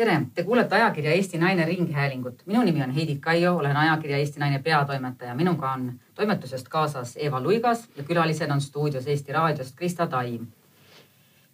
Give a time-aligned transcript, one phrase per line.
[0.00, 2.42] tere, te kuulete ajakirja Eesti Naine Ringhäälingut.
[2.46, 5.34] minu nimi on Heidi Kaio, olen ajakirja Eesti Naine peatoimetaja.
[5.34, 10.46] minuga on toimetusest kaasas Eva Luigas ja külalised on stuudios Eesti Raadiost Krista Taim.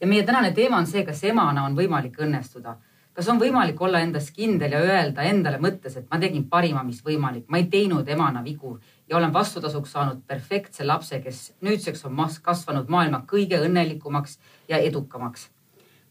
[0.01, 2.77] ja meie tänane teema on see, kas emana on võimalik õnnestuda.
[3.15, 7.03] kas on võimalik olla endas kindel ja öelda endale mõttes, et ma tegin parima, mis
[7.05, 8.79] võimalik, ma ei teinud emana vigu
[9.09, 14.39] ja olen vastutasuks saanud perfektse lapse, kes nüüdseks on kasvanud maailma kõige õnnelikumaks
[14.69, 15.51] ja edukamaks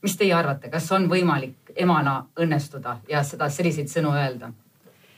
[0.06, 4.52] mis teie arvate, kas on võimalik emana õnnestuda ja seda selliseid sõnu öelda?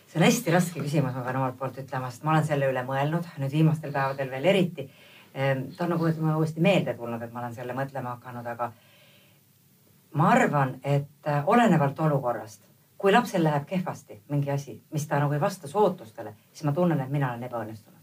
[0.08, 2.84] see on hästi raske küsimus, ma pean omalt poolt ütlema, sest ma olen selle üle
[2.88, 4.86] mõelnud nüüd viimastel päevadel veel eriti.
[5.36, 8.70] Ehm, ta on nagu mulle uuesti meelde tulnud, et ma olen selle mõtlema hakanud, aga
[10.16, 12.64] ma arvan, et äh, olenevalt olukorrast,
[12.98, 16.72] kui lapsel läheb kehvasti mingi asi, mis ta nagu ei vasta su ootustele, siis ma
[16.72, 18.00] tunnen, et mina olen ebaõnnestunud.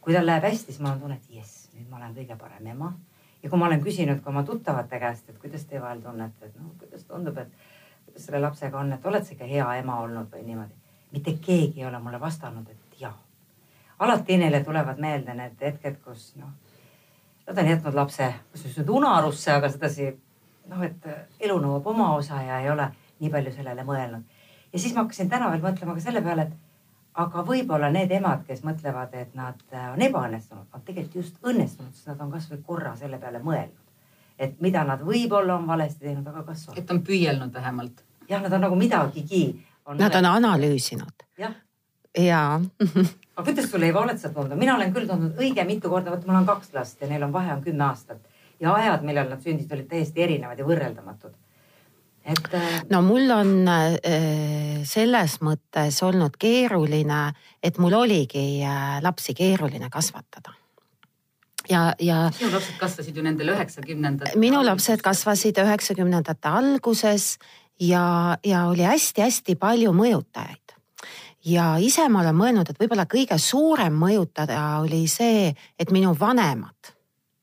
[0.00, 2.94] kui tal läheb hästi, siis ma tunnen, et jess, nüüd ma olen kõige parem ema
[3.42, 6.56] ja kui ma olen küsinud ka oma tuttavate käest, et kuidas te vahel tunnete, et
[6.60, 7.50] noh, kuidas tundub, et
[8.06, 10.74] kuidas selle lapsega on, et oled sa ikka hea ema olnud või niimoodi.
[11.12, 13.16] mitte keegi ei ole mulle vastanud, et jaa.
[13.98, 16.52] alati neile tulevad meelde need hetked, kus noh,
[17.46, 20.12] nad on jätnud lapse, kas just nüüd unarusse, aga sedasi
[20.68, 21.08] noh, et
[21.40, 22.88] elu nõuab oma osa ja ei ole
[23.20, 24.22] nii palju sellele mõelnud.
[24.72, 26.71] ja siis ma hakkasin täna veel mõtlema ka selle peale, et
[27.14, 31.92] aga võib-olla need emad, kes mõtlevad, et nad äh, on ebaõnnestunud, on tegelikult just õnnestunud,
[31.96, 33.78] sest nad on kasvõi korra selle peale mõelnud.
[34.38, 36.78] et mida nad võib-olla on valesti teinud, aga kas on.
[36.78, 38.04] et on püüelnud vähemalt.
[38.28, 39.44] jah, nad on nagu midagigi.
[39.98, 41.26] Nad on analüüsinud.
[41.38, 41.54] jah.
[42.18, 42.60] jaa
[43.36, 44.58] aga kuidas sul, Eiva, oled sa tundnud?
[44.58, 47.32] mina olen küll tundnud õige mitu korda, vot mul on kaks last ja neil on
[47.32, 48.20] vahe on kümme aastat
[48.60, 51.34] ja ajad, millal nad sündisid, olid täiesti erinevad ja võrreldamatud
[52.24, 52.54] et.
[52.54, 57.22] Äh, no mul on äh, selles mõttes olnud keeruline,
[57.62, 60.54] et mul oligi äh, lapsi keeruline kasvatada
[61.70, 62.24] ja, ja.
[62.34, 64.38] sinu lapsed kasvasid ju nendel üheksakümnendate.
[64.40, 67.36] minu lapsed kasvasid üheksakümnendate alguses
[67.80, 70.76] ja, ja oli hästi-hästi palju mõjutajaid.
[71.44, 76.94] ja ise ma olen mõelnud, et võib-olla kõige suurem mõjutaja oli see, et minu vanemad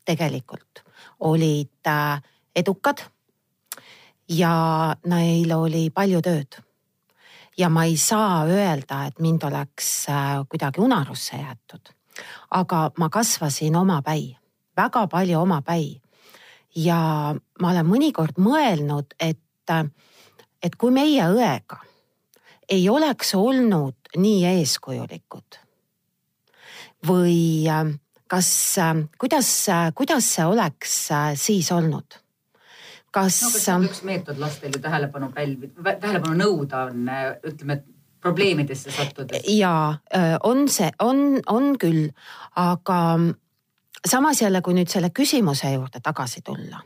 [0.08, 0.84] tegelikult
[1.20, 1.90] olid
[2.56, 3.04] edukad
[4.30, 6.60] ja neil oli palju tööd.
[7.58, 11.90] ja ma ei saa öelda, et mind oleks äh, kuidagi unarusse jäetud.
[12.52, 14.38] aga ma kasvasin omapäi,
[14.78, 16.02] väga palju omapäi.
[16.76, 19.42] ja ma olen mõnikord mõelnud, et,
[20.64, 21.82] et kui meie õega
[22.70, 25.60] ei oleks olnud nii eeskujulikud
[27.08, 27.94] või äh,
[28.28, 32.29] kas, äh, kuidas, kuidas see oleks siis olnud
[33.12, 33.52] kas no,.
[33.54, 37.10] kas üks meetod lastel ju tähelepanu pälvida, tähelepanu nõuda on,
[37.48, 37.82] ütleme,
[38.22, 39.46] probleemidesse sattudes?
[39.48, 42.10] ja äh, on see, on, on küll,
[42.56, 43.00] aga
[44.08, 46.82] samas jälle, kui nüüd selle küsimuse juurde tagasi tulla,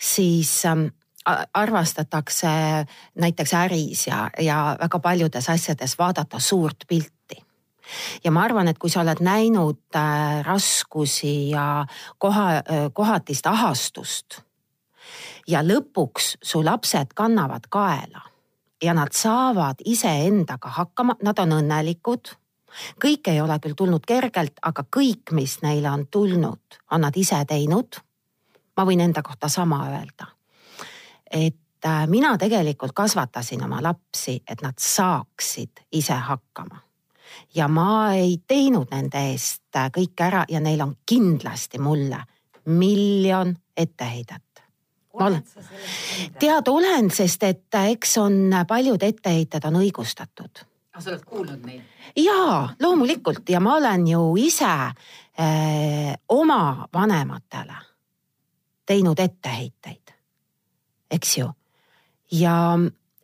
[0.00, 0.86] siis ähm,
[1.54, 2.48] armastatakse
[3.20, 7.40] näiteks äris ja, ja väga paljudes asjades vaadata suurt pilti
[8.24, 11.86] ja ma arvan, et kui sa oled näinud äh, raskusi ja
[12.18, 14.43] koha, äh, kohatist ahastust
[15.48, 18.22] ja lõpuks su lapsed kannavad kaela
[18.82, 22.34] ja nad saavad iseendaga hakkama, nad on õnnelikud.
[23.04, 27.44] kõik ei ole küll tulnud kergelt, aga kõik, mis neile on tulnud, on nad ise
[27.44, 27.96] teinud.
[28.76, 30.26] ma võin enda kohta sama öelda.
[31.30, 36.82] et äh, mina tegelikult kasvatasin oma lapsi, et nad saaksid ise hakkama
[37.54, 42.24] ja ma ei teinud nende eest äh, kõike ära ja neil on kindlasti mulle
[42.66, 44.53] miljon etteheidet
[46.38, 50.64] tead olen, sest et äh, eks on äh, paljud etteheited on õigustatud.
[50.92, 51.82] ah, sa oled kuulnud neid?
[52.16, 57.80] jaa, loomulikult ja ma olen ju ise äh, oma vanematele
[58.86, 60.12] teinud etteheiteid,
[61.10, 61.48] eks ju.
[62.32, 62.56] ja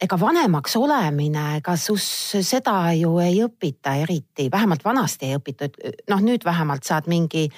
[0.01, 2.07] ega vanemaks olemine, ega sus
[2.47, 5.77] seda ju ei õpita eriti, vähemalt vanasti ei õpitud,
[6.09, 7.49] noh nüüd vähemalt saad mingi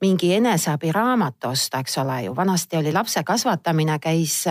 [0.00, 4.44] mingi eneseabiraamat osta, eks ole ju, vanasti oli lapse kasvatamine käis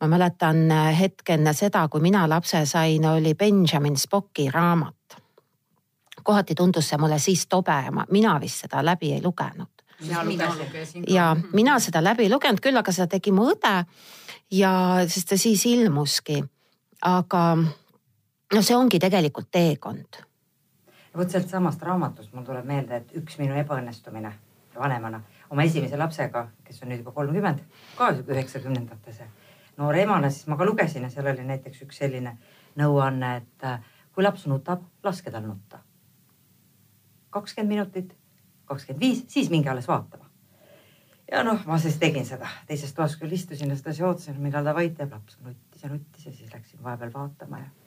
[0.00, 4.94] ma mäletan hetk enne seda, kui mina lapse sain, oli Benjamin Spocki raamat.
[6.26, 7.74] kohati tundus see mulle siis tobe
[8.10, 9.68] mina vist seda läbi ei lugenud.
[11.08, 13.84] ja mina seda läbi ei lugenud küll, aga seda tegi mu õde
[14.50, 14.72] ja
[15.08, 16.44] sest ta siis ilmuski.
[17.02, 17.56] aga
[18.54, 20.26] no see ongi tegelikult teekond
[21.16, 24.32] vot sealtsamast raamatust mul tuleb meelde, et üks minu ebaõnnestumine
[24.78, 27.62] vanemana oma esimese lapsega, kes on nüüd juba kolmkümmend,
[27.98, 29.22] ka üheksakümnendates.
[29.76, 32.36] noore emana, siis ma ka lugesin ja seal oli näiteks üks selline
[32.80, 33.80] nõuanne, et äh,
[34.14, 35.78] kui laps nutab, laske tal nutta.
[37.30, 38.14] kakskümmend minutit,
[38.64, 40.24] kakskümmend viis, siis minge alles vaatama.
[41.32, 44.74] ja noh, ma siis tegin seda, teises toas küll istusin ja sedasi ootasin, millal ta
[44.74, 47.85] vait jääb, laps nuttis ja nuttis ja siis läksin vahepeal vaatama ja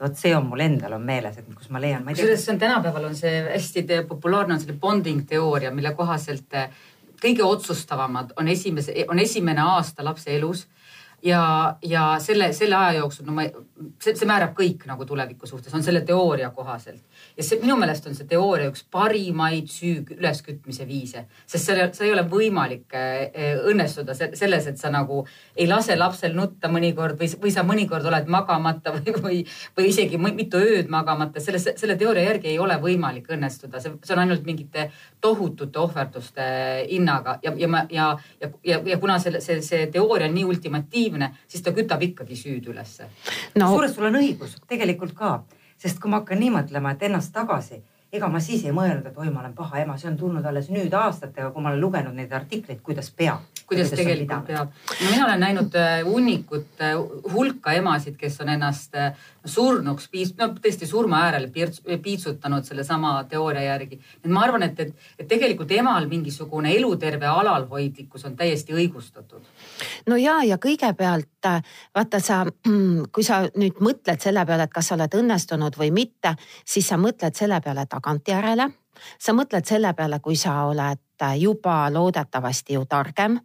[0.00, 2.04] vot see on mul endal on meeles, et kus ma leian.
[2.06, 6.70] kusjuures see on tänapäeval on see hästi populaarne on selle bonding teooria, mille kohaselt eh,
[7.22, 10.66] kõige otsustavamad on esimese, on esimene aasta lapse elus
[11.22, 13.44] ja, ja selle, selle aja jooksul, no ma,
[14.02, 17.02] see, see määrab kõik nagu tuleviku suhtes, on selle teooria kohaselt.
[17.36, 22.08] ja see minu meelest on see teooria üks parimaid süü üleskütmise viise, sest seal, seal
[22.10, 25.24] ei ole võimalik eh, õnnestuda selles, et sa nagu
[25.56, 29.42] ei lase lapsel nutta mõnikord või, või sa mõnikord oled magamata või, või,
[29.78, 31.40] või isegi mitu ööd magamata.
[31.40, 36.48] selle, selle teooria järgi ei ole võimalik õnnestuda, see, see on ainult mingite tohutute ohverduste
[36.88, 40.44] hinnaga ja, ja ma ja, ja, ja, ja kuna selle, see, see teooria on nii
[40.44, 41.07] ultimatiivne,
[41.46, 43.08] siis ta kütab ikkagi süüd ülesse
[43.56, 43.68] no..
[43.68, 45.42] kusjuures sul on õigus tegelikult ka,
[45.78, 47.82] sest kui ma hakkan nii mõtlema, et ennast tagasi
[48.12, 50.70] ega ma siis ei mõelnud, et oi, ma olen paha ema, see on tulnud alles
[50.72, 53.44] nüüd aastatega, kui ma olen lugenud neid artikleid, kuidas peab.
[53.68, 54.70] Kuidas tegelikult peab.
[55.00, 56.94] no mina olen näinud äh, hunnikut äh,
[57.32, 59.12] hulka emasid, kes on ennast äh,
[59.44, 61.50] surnuks piis-, no tõesti surma äärele
[62.02, 64.00] piitsutanud sellesama teooria järgi.
[64.24, 69.44] et ma arvan, et, et, et tegelikult emal mingisugune eluterve alalhoidlikkus on täiesti õigustatud.
[70.06, 71.52] no ja, ja kõigepealt
[71.94, 72.42] vaata sa,
[73.12, 76.34] kui sa nüüd mõtled selle peale, et kas sa oled õnnestunud või mitte,
[76.64, 78.70] siis sa mõtled selle peale, tagantjärele.
[79.18, 80.98] Sa mõtled selle peale, kui sa oled
[81.36, 83.38] juba loodetavasti ju targem,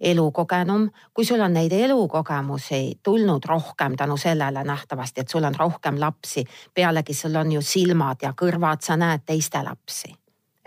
[0.00, 6.00] elukogenum, kui sul on neid elukogemusi tulnud rohkem tänu sellele nähtavasti, et sul on rohkem
[6.00, 6.44] lapsi.
[6.74, 10.14] pealegi sul on ju silmad ja kõrvad, sa näed teiste lapsi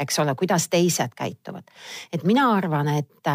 [0.02, 1.64] eks ole, kuidas teised käituvad.
[2.14, 3.28] et mina arvan, et,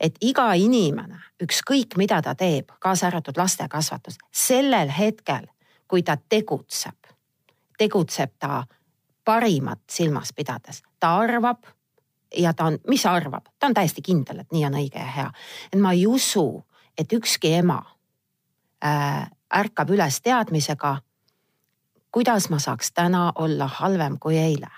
[0.00, 5.46] et iga inimene, ükskõik mida ta teeb, kaasa arvatud laste kasvatus, sellel hetkel,
[5.88, 7.10] kui ta tegutseb,
[7.78, 8.64] tegutseb ta
[9.24, 11.64] parimat silmas pidades, ta arvab
[12.36, 15.10] ja ta on, mis sa arvab, ta on täiesti kindel, et nii on õige ja
[15.16, 15.30] hea.
[15.72, 16.64] et ma ei usu,
[16.98, 17.82] et ükski ema
[18.84, 20.96] äh, ärkab üles teadmisega,
[22.12, 24.70] kuidas ma saaks täna olla halvem kui eile.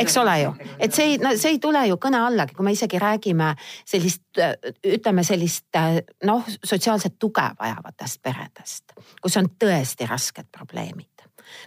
[0.00, 2.72] Eks ole ju, et see ei, no see ei tule ju kõne allagi, kui me
[2.72, 3.50] isegi räägime
[3.84, 4.40] sellist,
[4.86, 5.76] ütleme sellist
[6.24, 11.07] noh, sotsiaalset tuge vajavatest peredest, kus on tõesti rasked probleemid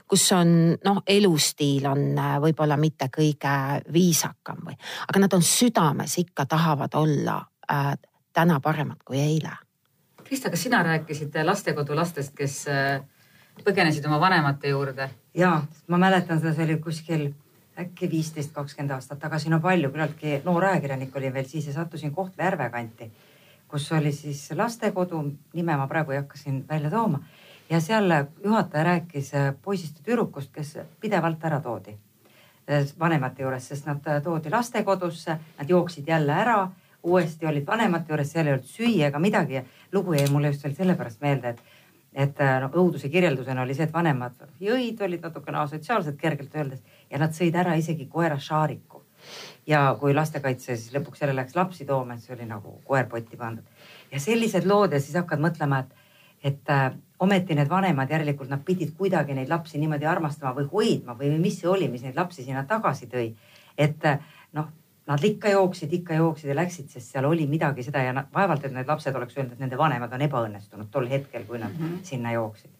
[0.07, 0.53] kus on
[0.85, 3.53] noh, elustiil on äh, võib-olla mitte kõige
[3.93, 7.39] viisakam või, aga nad on südames ikka tahavad olla
[7.71, 7.93] äh,
[8.33, 9.53] täna paremad kui eile.
[10.23, 13.01] Krista, kas sina rääkisid lastekodulastest, kes äh,
[13.65, 15.09] põgenesid oma vanemate juurde?
[15.37, 17.29] ja, ma mäletan seda, see oli kuskil
[17.79, 22.11] äkki viisteist, kakskümmend aastat tagasi, no palju, küllaltki noor ajakirjanik olin veel siis ja sattusin
[22.15, 23.07] Kohtla-Järve kanti,
[23.71, 25.21] kus oli siis lastekodu,
[25.55, 27.23] nime ma praegu ei hakka siin välja tooma
[27.71, 28.11] ja seal
[28.43, 31.95] juhataja rääkis äh, poisist ja tüdrukust, kes pidevalt ära toodi.
[32.69, 36.57] Äh, vanemate juures, sest nad äh, toodi lastekodusse, nad jooksid jälle ära,
[37.03, 39.61] uuesti olid vanemate juures, seal ei olnud süüa ega midagi.
[39.91, 41.69] Lugu jäi mulle just veel sellepärast meelde, et
[42.11, 47.21] et no õuduse kirjeldusena oli see, et vanemad jõid, olid natukene asotsiaalsed kergelt öeldes ja
[47.21, 48.99] nad sõid ära isegi koera Šaariku.
[49.67, 53.37] ja kui lastekaitse siis lõpuks jälle läks lapsi tooma, et see oli nagu koer potti
[53.37, 53.63] pandud.
[54.11, 55.95] Ja sellised lood ja siis hakkad mõtlema, et,
[56.43, 56.75] et
[57.21, 61.59] ometi need vanemad järelikult nad pidid kuidagi neid lapsi niimoodi armastama või hoidma või mis
[61.61, 63.31] see oli, mis neid lapsi sinna tagasi tõi.
[63.77, 64.07] et
[64.57, 64.67] noh,
[65.07, 68.75] nad ikka jooksid, ikka jooksid ja läksid, sest seal oli midagi seda ja vaevalt, et
[68.75, 72.03] need lapsed oleks öelnud, et nende vanemad on ebaõnnestunud tol hetkel, kui nad mm -hmm.
[72.03, 72.71] sinna jooksid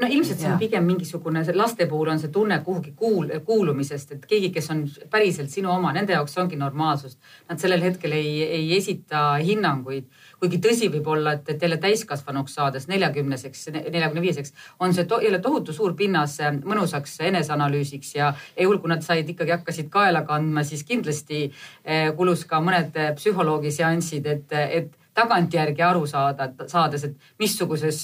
[0.00, 4.26] no ilmselt see on pigem mingisugune, laste puhul on see tunne kuhugi kuul, kuulumisest, et
[4.30, 7.18] keegi, kes on päriselt sinu oma, nende jaoks ongi normaalsus.
[7.48, 10.06] Nad sellel hetkel ei, ei esita hinnanguid
[10.40, 15.20] kuigi tõsi võib olla, et, et jälle täiskasvanuks saades neljakümneseks, neljakümne viieseks on see to,
[15.24, 20.24] jälle tohutu suur pinnas äh, mõnusaks eneseanalüüsiks ja, juhul, kui nad said ikkagi hakkasid kaela
[20.28, 26.48] kandma, siis kindlasti eh, kulus ka mõned äh, psühholoogi seansid, et, et tagantjärgi aru saada,
[26.66, 28.00] saades, et missuguses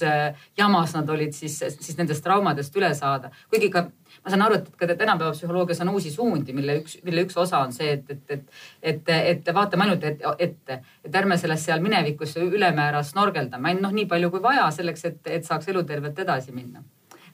[0.58, 3.32] jamas nad olid siis, siis nendest traumadest üle saada.
[3.50, 3.88] kuigi ka
[4.24, 7.62] ma saan aru, et ka tänapäeva psühholoogias on uusi suundi, mille üks, mille üks osa
[7.64, 8.46] on see, et, et, et,
[8.82, 10.72] et, et vaatame ainult ette, et,
[11.04, 15.20] et ärme selles seal minevikus ülemäära snorgeldame, ainult noh, nii palju kui vaja selleks, et,
[15.38, 16.84] et saaks elutervelt edasi minna.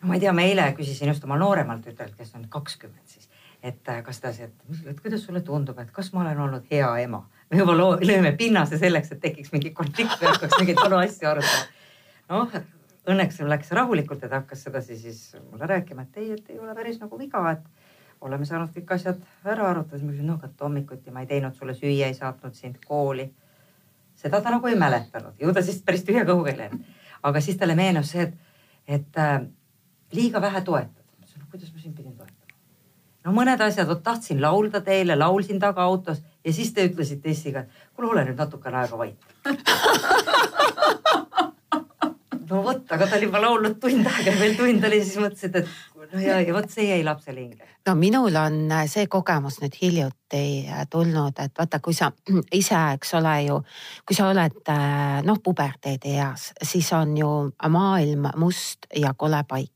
[0.01, 3.27] no ma ei tea, ma eile küsisin just oma nooremalt tütrelt, kes on kakskümmend siis,
[3.63, 7.25] et äh, kas ta, et kuidas sulle tundub, et kas ma olen olnud hea ema?
[7.51, 11.69] me juba lööme pinnase selleks, et tekiks mingi konflikt või hakkaks mingeid vanu asju arutama.
[12.31, 12.57] noh,
[13.11, 15.21] õnneks läks rahulikult ja ta hakkas sedasi siis
[15.51, 17.67] mulle rääkima, et ei, et ei ole päris nagu viga, et
[18.21, 19.99] oleme saanud kõik asjad ära arutada.
[19.99, 23.33] siis ma küsisin, no aga hommikuti ma ei teinud sulle süüa, ei saatnud sind kooli.
[24.17, 26.81] seda ta nagu ei mäletanud, ju ta siis päris tühja kõhuga ei läinud.
[27.23, 28.35] aga siis talle meenus see, et,
[28.87, 29.41] et äh,
[30.13, 31.05] liiga vähe toetad.
[31.19, 32.59] ma ütlesin, no kuidas ma sind pidin toetama.
[33.25, 37.95] no mõned asjad, vot tahtsin laulda teile, laulsin tagaautos ja siis te ütlesite Essiga, et
[37.95, 39.19] kuule, ole nüüd natukene aega vait
[42.51, 45.61] no vot, aga ta oli juba laulnud tund aega ja veel tund oli, siis mõtlesid,
[45.61, 47.69] et no ja, ja vot see jäi lapsele hinge.
[47.87, 52.11] no minul on äh, see kogemus nüüd hiljuti äh, tulnud, et vaata, kui sa
[52.61, 53.61] ise, eks ole ju,
[54.07, 57.33] kui sa oled äh, noh, puberteedi eas, siis on ju
[57.69, 59.73] maailm must ja kole paik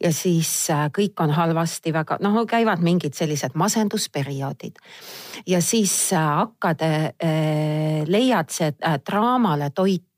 [0.00, 0.50] ja siis
[0.96, 4.80] kõik on halvasti väga, noh, käivad mingid sellised masendusperioodid.
[5.46, 6.80] ja siis hakkad,
[8.08, 8.72] leiad see
[9.04, 10.09] draamale toitu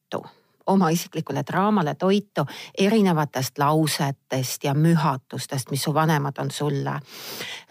[0.67, 2.47] oma isiklikule draamale toitu
[2.79, 6.91] erinevatest lausetest ja mühatustest, mis su vanemad on sulle,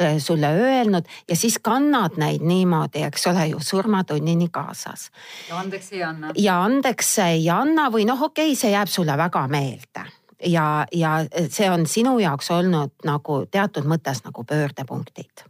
[0.01, 5.11] äh, sulle öelnud ja siis kannad neid niimoodi, eks ole ju, surmatunnini kaasas.
[5.49, 6.31] ja andeks ei anna.
[6.35, 10.05] ja andeks ei anna või noh, okei okay,, see jääb sulle väga meelde
[10.45, 11.09] ja, ja
[11.49, 15.45] see on sinu jaoks olnud nagu teatud mõttes nagu pöördepunktid.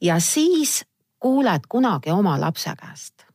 [0.00, 0.84] ja siis
[1.18, 3.26] kuuled kunagi oma lapse käest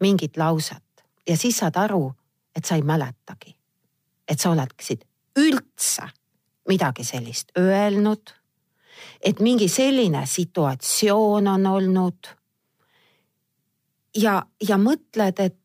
[0.00, 2.12] mingit lauset ja siis saad aru
[2.56, 3.56] et sa ei mäletagi,
[4.28, 5.04] et sa oleksid
[5.38, 6.08] üldse
[6.68, 8.34] midagi sellist öelnud.
[9.24, 12.28] et mingi selline situatsioon on olnud.
[14.16, 15.58] ja, ja mõtled, et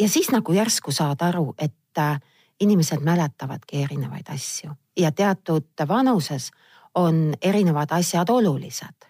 [0.00, 2.20] ja siis nagu järsku saad aru, et äh,
[2.60, 6.50] inimesed mäletavadki erinevaid asju ja teatud vanuses
[6.94, 9.06] on erinevad asjad olulised.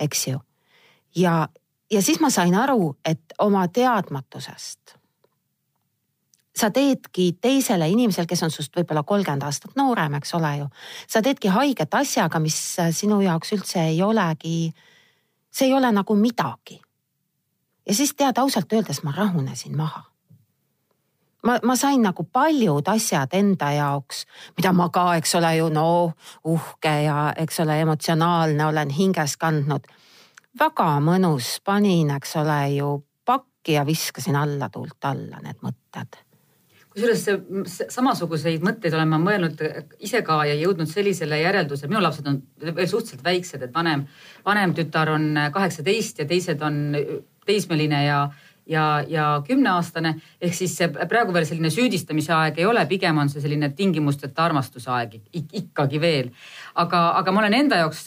[0.00, 0.40] eks ju.
[1.16, 1.48] ja,
[1.90, 4.96] ja siis ma sain aru, et oma teadmatusest
[6.56, 10.68] sa teedki teisele inimesele, kes on sinust võib-olla kolmkümmend aastat noorem, eks ole ju.
[11.08, 12.58] sa teedki haiget asjaga, mis
[12.96, 14.72] sinu jaoks üldse ei olegi,
[15.52, 16.80] see ei ole nagu midagi.
[17.86, 20.04] ja siis tead ausalt öeldes ma rahunesin maha.
[21.42, 24.24] ma, ma sain nagu paljud asjad enda jaoks,
[24.56, 26.12] mida ma ka, eks ole ju, no
[26.44, 29.84] uhke ja eks ole, emotsionaalne olen hinges kandnud.
[30.58, 36.25] väga mõnus, panin, eks ole ju pakki ja viskasin alla tuult alla need mõtted
[36.96, 39.60] kusjuures samasuguseid mõtteid olen ma mõelnud
[40.00, 44.06] ise ka ja jõudnud sellisele järeldusele, minu lapsed on veel suhteliselt väiksed, et vanem,
[44.46, 46.96] vanem tütar on kaheksateist ja teised on
[47.46, 48.22] teismeline ja,
[48.66, 50.14] ja, ja kümneaastane.
[50.40, 54.90] ehk siis praegu veel selline süüdistamise aeg ei ole, pigem on see selline tingimusteta armastuse
[54.90, 56.32] aeg ikkagi veel.
[56.74, 58.04] aga, aga ma olen enda jaoks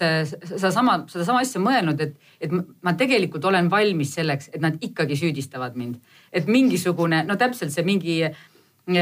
[0.55, 5.77] sedasama, sedasama asja mõelnud, et, et ma tegelikult olen valmis selleks, et nad ikkagi süüdistavad
[5.77, 6.01] mind.
[6.33, 8.23] et mingisugune, no täpselt see mingi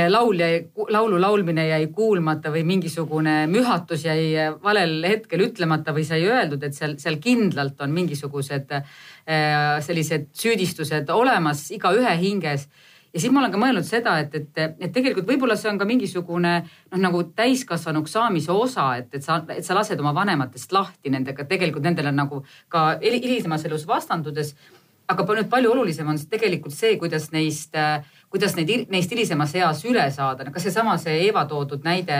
[0.10, 6.26] laul jäi, laulu laulmine jäi kuulmata või mingisugune mühatus jäi valel hetkel ütlemata või sai
[6.28, 8.84] öeldud, et seal, seal kindlalt on mingisugused äh,
[9.86, 12.68] sellised süüdistused olemas igaühe hinges
[13.14, 15.88] ja siis ma olen ka mõelnud seda, et, et, et tegelikult võib-olla see on ka
[15.90, 21.10] mingisugune noh, nagu täiskasvanuks saamise osa, et, et sa, et sa lased oma vanematest lahti
[21.14, 24.54] nendega, tegelikult nendele nagu ka hilisemas elus vastandudes.
[25.08, 29.84] Aga nüüd palju olulisem on tegelikult see, kuidas neist äh, kuidas neid, neist hilisemas eas
[29.88, 30.50] üle saada.
[30.52, 32.18] kas seesama, see Eeva toodud näide,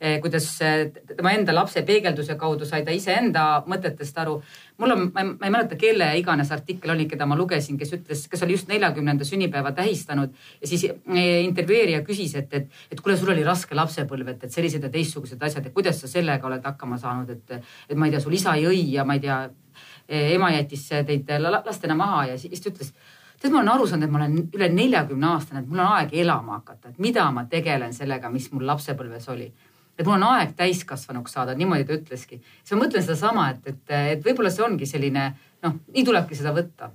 [0.00, 4.40] eh, kuidas eh, tema enda lapse peegelduse kaudu sai ta iseenda mõtetest aru.
[4.80, 8.42] mul on, ma ei mäleta, kelle iganes artikkel oli, keda ma lugesin, kes ütles, kes
[8.42, 10.86] oli just neljakümnenda sünnipäeva tähistanud ja siis
[11.44, 15.42] intervjueerija küsis, et, et, et kuule, sul oli raske lapsepõlv, et, et sellised ja teistsugused
[15.42, 18.56] asjad, et kuidas sa sellega oled hakkama saanud, et, et ma ei tea, sul isa
[18.56, 19.42] jõi ja ma ei tea,
[20.10, 22.92] ema jättis teid lastena maha ja siis ta ütles
[23.40, 26.14] tead, ma olen aru saanud, et ma olen üle neljakümne aastane, et mul on aeg
[26.22, 29.50] elama hakata, et mida ma tegelen sellega, mis mul lapsepõlves oli.
[29.98, 32.40] et mul on aeg täiskasvanuks saada, niimoodi ta ütleski.
[32.62, 35.30] siis ma mõtlen sedasama, et, et, et võib-olla see ongi selline
[35.62, 36.90] noh, nii tulebki seda võtta.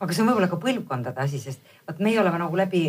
[0.00, 2.86] aga see on võib-olla ka põlvkondade asi, sest vot meie oleme nagu läbi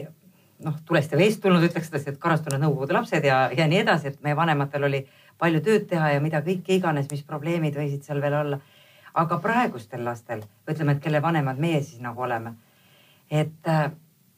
[0.63, 4.11] noh, tulest ja veest tulnud, ütleks sedasi, et karastunud nõukogude lapsed ja, ja nii edasi,
[4.11, 5.03] et meie vanematel oli
[5.41, 8.59] palju tööd teha ja mida kõike iganes, mis probleemid võisid seal veel olla.
[9.15, 12.55] Aga praegustel lastel, ütleme, et kelle vanemad meie siis nagu oleme
[13.31, 13.91] et äh,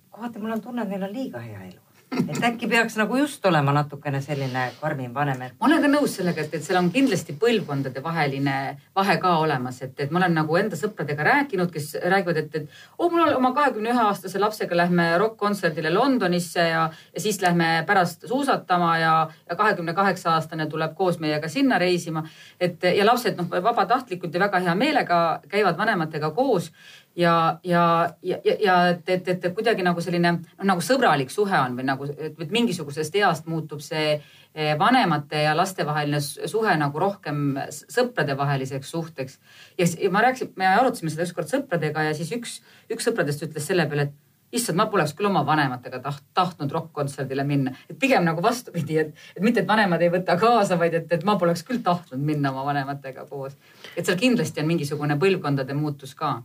[0.10, 3.46] kohati mul on tunne, et neil on liiga hea elu et äkki peaks nagu just
[3.46, 7.36] olema natukene selline karmim vanem ma olen ka nõus sellega, et, et seal on kindlasti
[7.40, 8.56] põlvkondade vaheline
[8.96, 12.70] vahe ka olemas, et, et ma olen nagu enda sõpradega rääkinud, kes räägivad, et, et
[12.98, 18.28] oh, mul oma kahekümne ühe aastase lapsega lähme rokk-kontserdile Londonisse ja, ja siis lähme pärast
[18.30, 19.16] suusatama ja,
[19.50, 22.24] ja kahekümne kaheksa aastane tuleb koos meiega sinna reisima.
[22.60, 26.72] et ja lapsed noh, vabatahtlikult ja väga hea meelega käivad vanematega koos
[27.18, 27.84] ja, ja,
[28.24, 32.10] ja, ja et, et, et kuidagi nagu selline noh, nagu sõbralik suhe on või nagu,
[32.18, 39.40] et mingisugusest east muutub see eh, vanemate ja laste vaheline suhe nagu rohkem sõpradevaheliseks suhteks.
[39.78, 42.62] ja ma rääkisin, me arutasime seda ükskord sõpradega ja siis üks,
[42.94, 44.16] üks sõpradest ütles selle peale, et
[44.52, 49.26] issand, ma poleks küll oma vanematega taht, tahtnud rokk-kontserdile minna, et pigem nagu vastupidi, et,
[49.36, 52.54] et mitte, et vanemad ei võta kaasa, vaid et, et ma poleks küll tahtnud minna
[52.54, 53.58] oma vanematega koos.
[53.96, 56.38] et seal kindlasti on mingisugune põlvkondade muutus ka.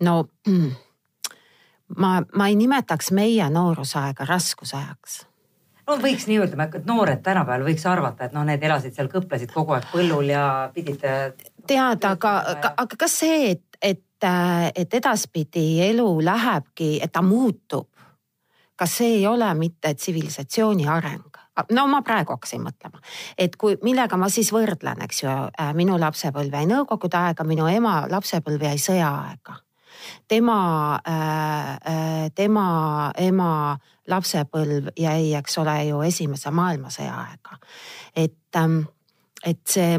[0.00, 0.22] No
[1.96, 5.22] ma, ma ei nimetaks meie noorusaega raskusajaks
[5.86, 9.52] no võiks nii öelda, et noored tänapäeval võiks arvata, et noh, need elasid seal, kõplesid
[9.52, 11.02] kogu aeg põllul ja pidid.
[11.66, 14.28] tead, aga, aga, aga kas see, et, et,
[14.76, 17.88] et edaspidi elu lähebki, et ta muutub,
[18.76, 21.31] kas see ei ole mitte tsivilisatsiooni areng?
[21.70, 23.02] No ma praegu hakkasin mõtlema,
[23.38, 25.34] et kui, millega ma siis võrdlen, eks ju,
[25.78, 29.58] minu lapsepõlv jäi nõukogude aega, minu ema lapsepõlv jäi sõjaaega
[30.28, 33.78] tema äh,, tema ema
[34.08, 37.58] lapsepõlv jäi, eks ole ju esimese maailmasõja aega.
[38.16, 38.80] et, ähm,
[39.44, 39.98] et see,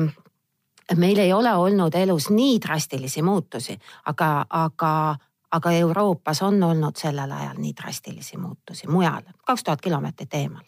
[0.95, 5.15] meil ei ole olnud elus nii drastilisi muutusi, aga, aga,
[5.51, 10.65] aga Euroopas on olnud sellel ajal nii drastilisi muutusi mujal, kaks tuhat kilomeetrit eemal.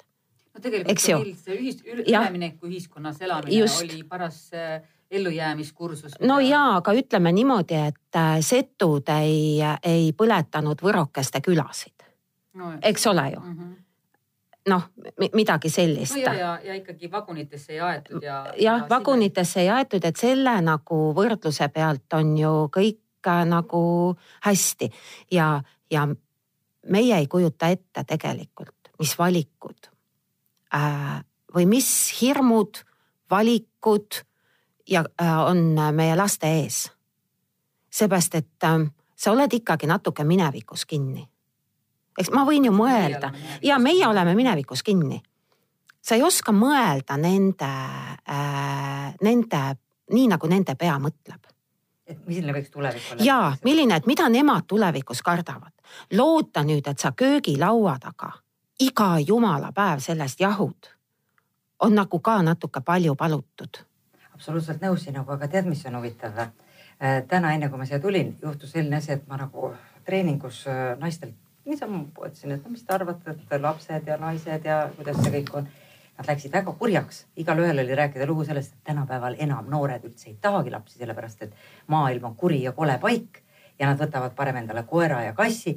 [0.56, 3.84] No tegelikult see ühis, ülemineku ühiskonnas elamine Just.
[3.84, 4.82] oli paras äh,
[5.12, 6.20] ellujäämiskursus.
[6.22, 12.08] no jaa, aga ütleme niimoodi, et äh, setud ei, ei põletanud võrokeste külasid
[12.54, 12.76] no,.
[12.82, 13.58] eks ole ju mm.
[13.58, 13.74] -hmm
[14.70, 14.82] noh,
[15.34, 16.16] midagi sellist.
[16.16, 18.46] no ja, ja, ja ikkagi vagunitesse ei aetud ja.
[18.58, 24.16] jah ja, vagunitesse ei aetud, et selle nagu võrdluse pealt on ju kõik äh, nagu
[24.42, 24.90] hästi
[25.32, 26.08] ja, ja
[26.90, 29.95] meie ei kujuta ette tegelikult, mis valikud
[31.55, 31.89] või mis
[32.22, 32.82] hirmud,
[33.29, 34.25] valikud
[34.89, 36.91] ja äh, on äh, meie laste ees.
[37.89, 38.65] seepärast, et
[39.15, 41.24] sa oled ikkagi natuke minevikus kinni.
[42.20, 43.32] eks ma võin ju mõelda
[43.63, 45.22] ja meie oleme minevikus kinni.
[46.01, 47.72] sa ei oska mõelda nende
[48.29, 49.63] äh,, nende,
[50.12, 51.51] nii nagu nende pea mõtleb.
[52.05, 53.24] et milline võiks tulevik olla?
[53.24, 55.74] ja milline, et mida nemad tulevikus kardavad.
[56.12, 58.45] loota nüüd, et sa köögilaua taga
[58.79, 60.91] iga jumala päev sellest jahud,
[61.79, 63.86] on nagu ka natuke palju palutud
[64.36, 66.38] absoluutselt nõus sinuga, aga tead, mis on huvitav?
[66.44, 69.72] Äh, täna, enne kui ma siia tulin, juhtus selline asi, et ma nagu
[70.08, 74.83] treeningus äh, naistelt niisama mõtlesin, et no mis te arvate, et lapsed ja naised ja
[74.96, 75.72] kuidas see kõik on.
[76.16, 80.38] Nad läksid väga kurjaks, igalühel oli rääkida lugu sellest, et tänapäeval enam noored üldse ei
[80.42, 81.57] tahagi lapsi, sellepärast et
[81.92, 83.42] maailm on kuri ja kole paik
[83.79, 85.75] ja nad võtavad parem endale koera ja kassi.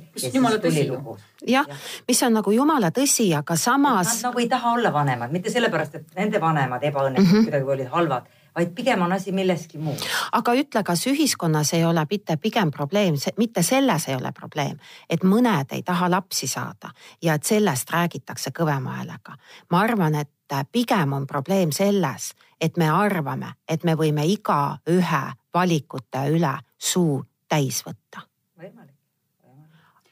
[1.46, 1.76] jah ja.,
[2.08, 4.14] mis on nagu jumala tõsi, aga samas.
[4.14, 7.48] Nad nagu ei taha olla vanemad, mitte sellepärast, et nende vanemad ebaõnnetud mm -hmm.
[7.50, 10.02] kuidagi olid halvad vaid pigem on asi milleski muus.
[10.32, 14.78] aga ütle, kas ühiskonnas ei ole mitte pigem probleem, mitte selles ei ole probleem,
[15.10, 16.90] et mõned ei taha lapsi saada
[17.22, 19.36] ja et sellest räägitakse kõvema häälega.
[19.70, 20.28] ma arvan, et
[20.72, 27.82] pigem on probleem selles, et me arvame, et me võime igaühe valikute üle suu täis
[27.86, 28.24] võtta.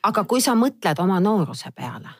[0.02, 2.14] aga kui sa mõtled oma nooruse peale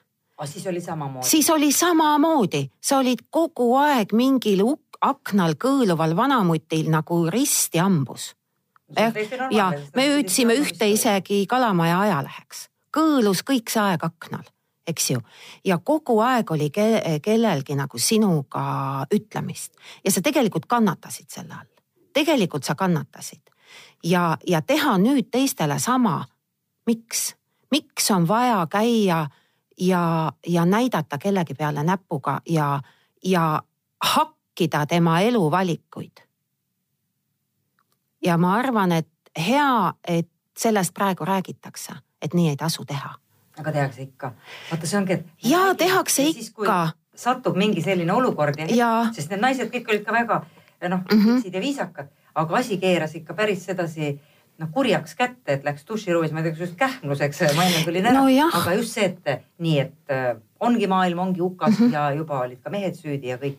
[0.44, 1.29] siis oli samamoodi?
[1.29, 4.62] siis oli samamoodi, sa olid kogu aeg mingil
[5.00, 8.35] aknal kõõluval vanamutil nagu risti hambus.
[9.50, 14.44] ja me hüüdsime ühte isegi Kalamaja ajaleheks, kõõlus kõik see aeg aknal,
[14.87, 15.20] eks ju.
[15.64, 19.72] ja kogu aeg oli ke kellelgi nagu sinuga ütlemist
[20.05, 21.72] ja sa tegelikult kannatasid selle all.
[22.12, 23.56] tegelikult sa kannatasid
[24.04, 26.24] ja, ja teha nüüd teistele sama.
[26.87, 27.37] miks,
[27.70, 29.26] miks on vaja käia
[29.80, 32.80] ja, ja näidata kellegi peale näpuga ja,
[33.24, 33.62] ja
[34.04, 36.16] hakkida tema eluvalikuid.
[38.24, 40.28] ja ma arvan, et hea, et
[40.59, 43.14] sellest praegu räägitakse, et nii ei tasu teha.
[43.59, 44.32] aga tehakse ikka.
[44.70, 45.26] vaata, see ongi, et.
[45.42, 46.88] ja tehakse ja siis, ikka.
[47.14, 48.92] satub mingi selline olukord ja, ja...
[49.12, 50.44] sest need naised kõik olid ka väga
[50.88, 51.54] noh mm -hmm.
[51.54, 54.18] ja viisakad, aga asi keeras ikka päris sedasi
[54.61, 58.09] noh kurjaks kätte, et läks duširuumis, ma ei tea, kas just kähmluseks, ma enne tulin
[58.09, 61.92] ära no, aga just see, et nii, et äh, ongi maailm, ongi hukas mm -hmm.
[61.92, 63.57] ja juba olid ka mehed süüdi ja kõik.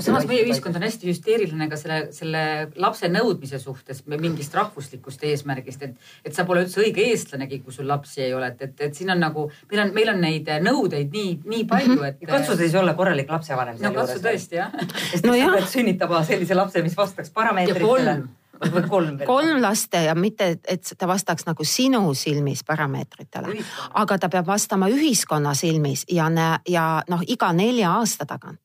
[0.00, 5.82] samas meie ühiskond on hästi hüsteeriline ka selle, selle lapse nõudmise suhtes mingist rahvuslikust eesmärgist,
[5.82, 8.94] et, et sa pole üldse õige eestlanegi, kui sul lapsi ei ole, et, et, et
[8.94, 12.04] siin on nagu, meil on, meil on neid nõudeid nii, nii palju, mhm.
[12.04, 12.26] et.
[12.26, 13.82] katsu siis olla korralik lapsevanem.
[13.82, 14.72] no katsu tõesti jah.
[15.10, 18.20] sest no, sa pead sünnitama sellise lapse, mis vastaks parameetritele
[18.60, 19.26] või kolm veel?
[19.26, 23.56] kolm last ja mitte, et ta vastaks nagu sinu silmis parameetritele,
[23.94, 26.30] aga ta peab vastama ühiskonna silmis ja,
[26.68, 28.60] ja noh, iga nelja aasta tagant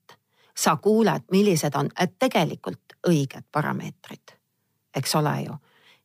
[0.57, 4.35] sa kuuled, millised on tegelikult õiged parameetrid,
[4.95, 5.55] eks ole ju.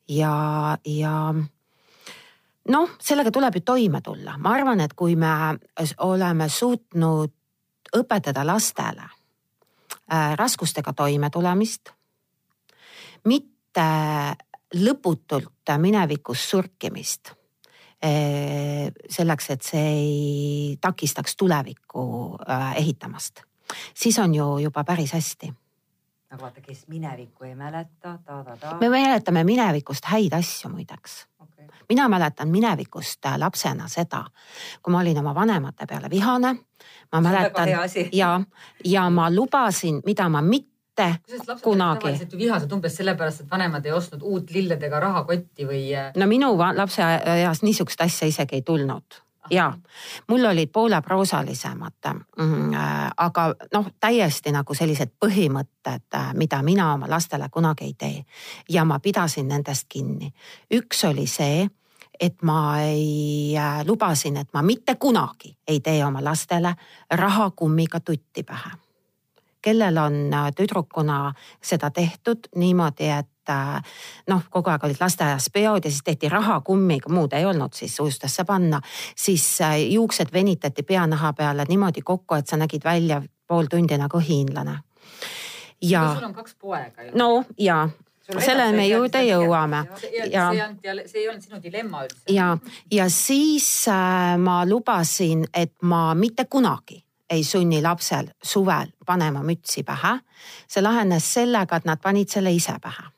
[0.09, 1.35] ja, ja
[2.69, 5.59] noh, sellega tuleb ju toime tulla, ma arvan, et kui me
[5.99, 7.33] oleme suutnud
[7.97, 11.93] õpetada lastele äh, raskustega toimetulemist,
[13.25, 13.56] mitte
[14.75, 17.33] lõputult minevikus surkimist,
[18.03, 22.03] eh, selleks, et see ei takistaks tulevikku
[22.49, 23.41] äh, ehitamast,
[23.95, 25.53] siis on ju juba päris hästi
[26.31, 28.77] aga vaata, kes minevikku ei mäleta ta,, ta-ta-ta.
[28.81, 31.67] me mäletame minevikust häid asju muideks okay.
[31.89, 34.25] mina mäletan minevikust äh, lapsena seda,
[34.83, 36.57] kui ma olin oma vanemate peale vihane.
[37.13, 37.69] ma mäletan
[38.13, 38.41] ja,
[38.85, 40.76] ja ma lubasin, mida ma mitte
[41.63, 42.01] kunagi.
[42.01, 45.85] tavaliselt ju vihased umbes sellepärast, et vanemad ei ostnud uut lilledega rahakotti või.
[45.97, 49.73] Äh, no minu lapseeas niisugust asja isegi ei tulnud ja
[50.29, 51.93] mul olid poole proosalisemad
[52.37, 57.95] mm,, äh, aga noh, täiesti nagu sellised põhimõtted, äh, mida mina oma lastele kunagi ei
[57.99, 58.25] tee.
[58.69, 60.33] ja ma pidasin nendest kinni.
[60.75, 61.69] üks oli see,
[62.21, 66.75] et ma ei äh, lubasin, et ma mitte kunagi ei tee oma lastele
[67.11, 68.86] rahakummiga tutti pähe
[69.67, 70.15] kellel on
[70.57, 73.83] tüdrukuna seda tehtud niimoodi, et äh,
[74.31, 78.45] noh, kogu aeg olid lasteaias peod ja siis tehti rahakummiga, muud ei olnud siis suustesse
[78.45, 78.81] panna.
[79.17, 84.19] siis äh, juuksed venitati peanaha peale niimoodi kokku, et sa nägid välja pool tundi nagu
[84.19, 84.79] hiinlane.
[85.83, 86.15] ja.
[86.15, 87.11] sul on kaks poega ju.
[87.15, 87.89] no ja
[88.27, 89.83] selleni me juurde jõuame.
[90.31, 90.51] ja
[91.07, 92.23] see ei olnud sinu dilemma üldse.
[92.33, 92.53] ja,
[92.93, 99.83] ja siis äh, ma lubasin, et ma mitte kunagi ei sunni lapsel suvel panema mütsi
[99.83, 100.19] pähe.
[100.69, 103.17] see lahenes sellega, et nad panid selle ise pähe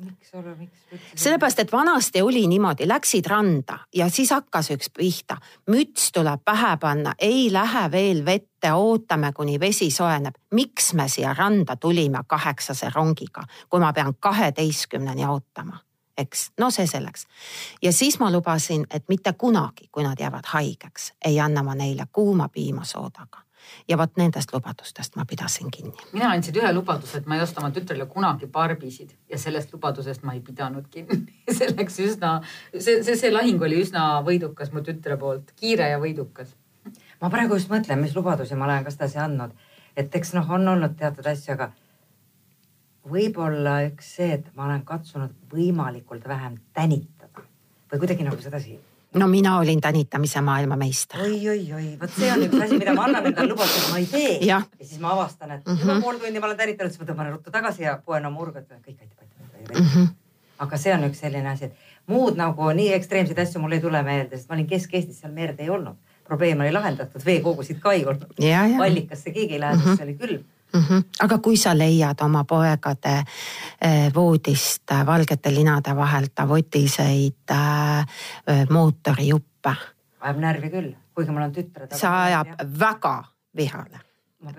[0.00, 0.78] miks ole, miks?
[1.14, 5.36] sellepärast, et vanasti oli niimoodi, läksid randa ja siis hakkas üks pihta.
[5.70, 10.34] müts tuleb pähe panna, ei lähe veel vette, ootame, kuni vesi soojeneb.
[10.54, 15.85] miks me siia randa tulime kaheksase rongiga, kui ma pean kaheteistkümneni ootama?
[16.18, 17.26] Eks, no see selleks.
[17.82, 22.06] ja siis ma lubasin, et mitte kunagi, kui nad jäävad haigeks, ei anna ma neile
[22.12, 23.46] kuuma piimasoodaga
[23.88, 25.96] ja vot nendest lubadustest ma pidasin kinni.
[26.12, 30.22] mina andsin ühe lubaduse, et ma ei osta oma tütrele kunagi barbisid ja sellest lubadusest
[30.22, 31.22] ma ei pidanud kinni
[31.58, 32.40] see läks üsna,
[32.78, 36.54] see, see, see lahing oli üsna võidukas mu tütre poolt, kiire ja võidukas.
[37.20, 39.56] ma praegu just mõtlen, mis lubadusi ma olen ka sedasi andnud,
[39.96, 41.72] et eks noh, on olnud teatud asju, aga
[43.10, 47.46] võib-olla üks see, et ma olen katsunud võimalikult vähem tänitada
[47.92, 48.78] või kuidagi nagu sedasi
[49.18, 53.06] no mina olin tänitamise maailmameister oi, oi, oi, vot see on üks asi, mida ma
[53.06, 54.36] annan endale lubaduse, et ma ei tee.
[54.46, 56.02] ja siis ma avastan, et mm -hmm.
[56.02, 58.68] pool tundi ma olen tänitanud, siis ma tõmban ruttu tagasi ja poen oma urgu, et
[58.70, 59.86] kõik aitab, aitab mm.
[59.86, 60.08] -hmm.
[60.58, 64.02] aga see on üks selline asi, et muud nagu nii ekstreemseid asju mul ei tule
[64.02, 65.96] meelde, sest ma olin Kesk-Eestis, seal merd ei olnud.
[66.24, 68.34] probleem oli lahendatud, veekogusid ka ei olnud.
[68.82, 69.84] allikasse keegi ei lähe mm, -hmm.
[69.84, 70.44] sest see oli külm
[70.76, 70.84] mm.
[70.88, 71.04] -hmm.
[71.20, 73.16] aga kui sa leiad oma poegade
[73.80, 78.06] eh, voodist eh, valgete linade vahelt votiseid äh,
[78.70, 79.74] mootorijuppe.
[80.20, 81.94] ajab närvi küll, kuigi mul on tütred.
[81.94, 82.56] see ajab ja.
[82.80, 83.24] väga
[83.56, 84.00] vihale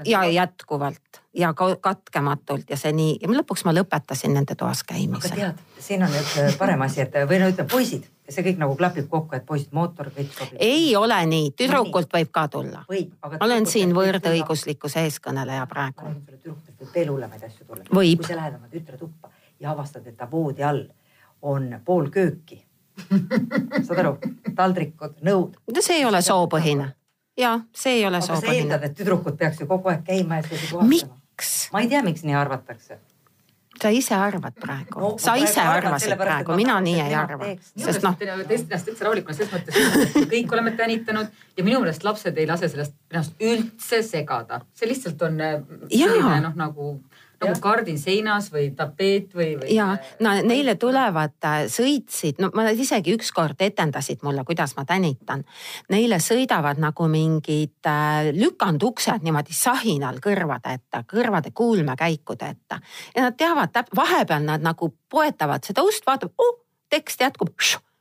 [0.06, 5.27] ja jätkuvalt ja katkematult ja see nii ja lõpuks ma lõpetasin nende toas käimise.
[5.27, 8.76] aga tead, siin on nüüd parem asi, et või no ütleme poisid, see kõik nagu
[8.76, 10.60] klapib kokku, et poisid mootor kõik sobib.
[10.60, 12.84] ei ole nii, tüdrukult võib ka tulla.
[13.40, 16.13] olen siin võrdõiguslikkuse eeskõneleja praegu.
[16.28, 17.84] tüdrukutelt võib veel hullemaid asju tulla.
[17.94, 20.86] kui sa lähed oma tütre tuppa ja avastad, et ta voodi all
[21.42, 22.63] on pool kööki
[23.88, 24.16] saad aru,
[24.56, 25.60] taldrikud, nõud.
[25.74, 26.94] no see ei ole soopõhine
[27.38, 28.48] ja see ei ole soopõhine.
[28.48, 31.70] aga sa eeldad, et tüdrukud peaks ju kogu aeg käima ja miks?
[31.74, 33.00] ma ei tea, miks nii arvatakse
[33.82, 37.52] sa ise arvad praegu no,, sa ise arvasid praegu, mina nii ei arva.
[37.76, 38.18] sest noh.
[38.20, 42.70] ennast täitsa rahulikuna selles mõttes, et kõik oleme tänitanud ja minu meelest lapsed ei lase
[42.74, 44.62] sellest ennast üldse segada.
[44.78, 46.98] see lihtsalt on äh, noh, nagu
[47.41, 49.71] nagu kardin seinas või tapeet või, või.
[49.76, 49.89] ja
[50.23, 55.43] no neile tulevad, äh, sõitsid, no ma isegi ükskord etendasid mulle, kuidas ma tänitan.
[55.93, 62.80] Neile sõidavad nagu mingid äh, lükanduksed niimoodi sahinal kõrvade ette, kõrvade kuulmekäikude ette
[63.15, 66.58] ja nad teavad täp-, vahepeal nad nagu poetavad seda ust, vaatab oh,,
[66.89, 67.54] tekst jätkub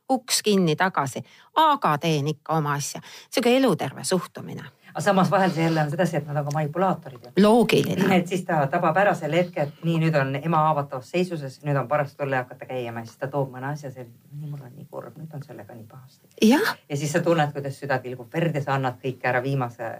[0.07, 1.19] uks kinni tagasi,
[1.59, 3.01] aga teen ikka oma asja.
[3.29, 4.63] sihuke eluterve suhtumine
[4.97, 7.27] aga samas vahel see jälle on sedasi, et nad on ka manipulaatorid.
[7.41, 8.15] loogiline.
[8.15, 11.77] et siis ta tabab ära selle hetke, et nii, nüüd on ema haavatavas seisuses, nüüd
[11.77, 14.63] on paras tulla ja hakata käima ja siis ta toob mõne asja selline, nii mul
[14.65, 16.49] on nii kurb, nüüd on sellega nii pahasti.
[16.89, 19.91] ja siis sa tunned, kuidas süda tilgub verd ja sa annad kõike ära viimase,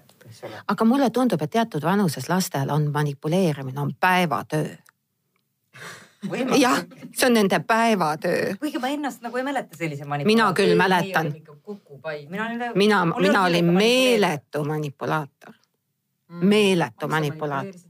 [0.68, 4.74] aga mulle tundub, et teatud vanuses lastel on manipuleerimine on päevatöö
[6.60, 8.56] jah, see on nende päevatöö.
[8.60, 10.36] kuigi ma ennast nagu ei mäleta sellise manipulaatori.
[10.36, 11.34] mina küll mäletan.
[12.30, 15.54] mina, mina, mina olin meeletu manipulaator
[16.28, 16.46] mm..
[16.48, 17.82] meeletu manipulaator.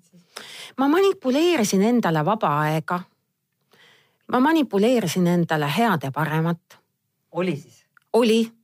[0.78, 3.00] ma manipuleerisin endale vaba aega.
[4.32, 6.80] ma manipuleerisin endale head ja paremat.
[7.32, 7.86] oli siis?
[8.14, 8.57] oli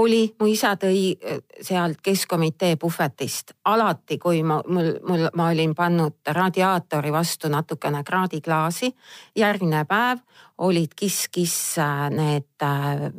[0.00, 3.54] oli, mu isa tõi äh, sealt keskkomitee puhvetist.
[3.64, 8.94] Alati, kui ma, mul, mul, ma olin pannud radiaatori vastu natukene kraadiklaasi.
[9.36, 10.18] järgmine päev
[10.58, 13.10] olid kiss-kiss äh, need äh,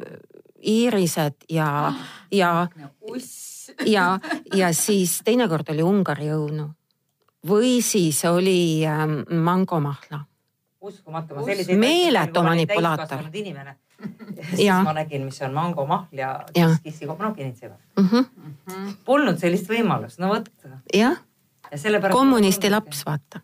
[0.61, 1.93] iirised ja,
[2.41, 2.67] ja,
[3.95, 4.19] ja,
[4.55, 6.69] ja siis teinekord oli Ungari õunu.
[7.47, 10.25] Või siis oli ähm, mangomahla
[10.91, 11.79] uskumatu, ma selliseid.
[11.79, 13.25] Meeletu manipulaator.
[13.33, 13.77] inimene.
[14.55, 16.31] siis ma nägin, mis on mangomahl ja
[16.83, 17.75] kissi, no kinnitsiga.
[17.99, 18.07] mm.
[18.07, 18.93] -hmm.
[19.05, 20.49] Polnud sellist võimalust, no vot.
[20.93, 21.17] jah,
[21.71, 22.17] ja sellepärast.
[22.17, 23.41] kommunisti laps, vaata.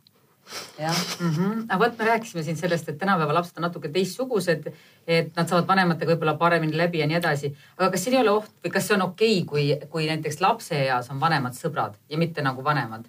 [0.80, 1.34] jah, mm.
[1.36, 1.66] -hmm.
[1.70, 4.72] aga vot me rääkisime siin sellest, et tänapäeva lapsed on natuke teistsugused,
[5.08, 7.56] et nad saavad vanematega võib-olla paremini läbi ja nii edasi.
[7.78, 10.42] aga kas siin ei ole oht või kas see on okei okay,, kui, kui näiteks
[10.42, 13.06] lapse eas on vanemad sõbrad ja mitte nagu vanemad?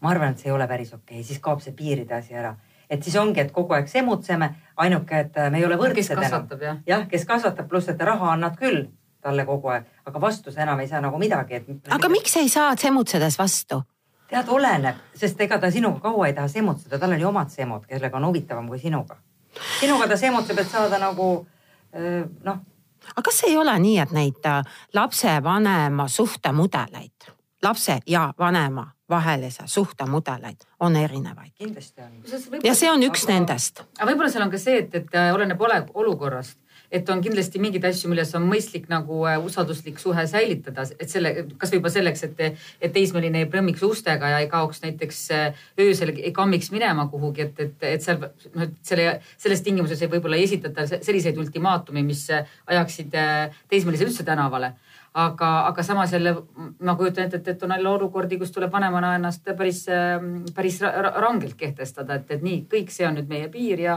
[0.00, 2.56] ma arvan, et see ei ole päris okei okay., siis kaob see piiride asi ära.
[2.92, 4.50] Et siis ongi, et kogu aeg semutseme,
[4.84, 6.24] ainuke, et me ei ole võrdsed enam.
[6.26, 6.82] kasvatab jah?
[6.86, 8.84] jah, kes kasvatab, pluss et raha annad küll
[9.22, 11.90] talle kogu aeg, aga vastu sa enam ei saa nagu midagi, et.
[11.94, 13.82] aga miks ei saa semutsedes vastu?
[14.32, 18.16] tead, oleneb, sest ega ta sinuga kaua ei taha semutseda, tal oli omad semud, kellega
[18.16, 19.16] on huvitavam kui sinuga.
[19.80, 21.28] sinuga ta semutseb, et saada nagu
[21.96, 22.62] öö, noh,
[23.10, 27.30] aga kas ei ole nii, et neid äh, lapsevanema suhtemudeleid,
[27.62, 32.64] lapse ja vanema vahelise suhtemudeleid on erinevaid kindlasti on.
[32.64, 33.84] ja see on üks Aga- nendest.
[33.98, 36.58] aga võib-olla seal on ka see, et, et äh, oleneb ole, olukorrast,
[36.92, 41.32] et on kindlasti mingeid asju, milles on mõistlik nagu äh, usalduslik suhe säilitada, et selle,
[41.60, 42.42] kasvõi juba selleks, et,
[42.84, 47.46] et teismeline ei prõmmiks ustega ja ei kaoks näiteks äh, öösel, ei kammiks minema kuhugi,
[47.48, 49.08] et, et, et seal noh, et selle,
[49.40, 53.16] selles tingimuses ei võib-olla ei esitata se- selliseid ultimaatumi, mis ajaksid
[53.72, 54.74] teismelise üldse tänavale
[55.14, 56.34] aga, aga samas jälle
[56.80, 59.84] ma kujutan ette, et, et on jälle olukordi, kus tuleb vanemana ennast päris,
[60.54, 63.96] päris ra- ra- rangelt kehtestada, et, et nii, kõik see on nüüd meie piir ja,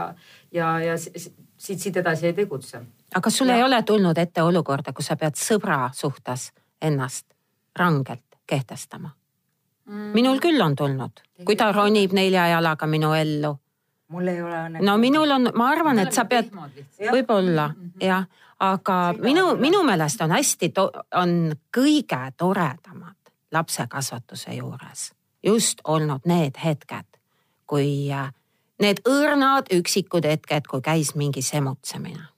[0.52, 2.82] ja, ja si- si- siit, siit edasi ei tegutse.
[3.14, 6.50] aga kas sul ei ole tulnud ette olukorda, kus sa pead sõbra suhtes
[6.82, 7.26] ennast
[7.78, 9.10] rangelt kehtestama?
[9.86, 13.52] minul küll on tulnud, kui ta ronib nelja jalaga minu ellu.
[14.08, 14.82] Mul ei ole õnne.
[14.84, 16.52] no minul on, ma arvan, et sa pead,
[17.10, 18.26] võib-olla jah,
[18.58, 20.72] aga Sõidavad minu minu meelest on hästi,
[21.14, 21.36] on
[21.74, 25.10] kõige toredamad lapse kasvatuse juures
[25.46, 27.06] just olnud need hetked,
[27.66, 28.30] kui äh,
[28.82, 32.28] need õrnad üksikud hetked, kui käis mingi semutsemine.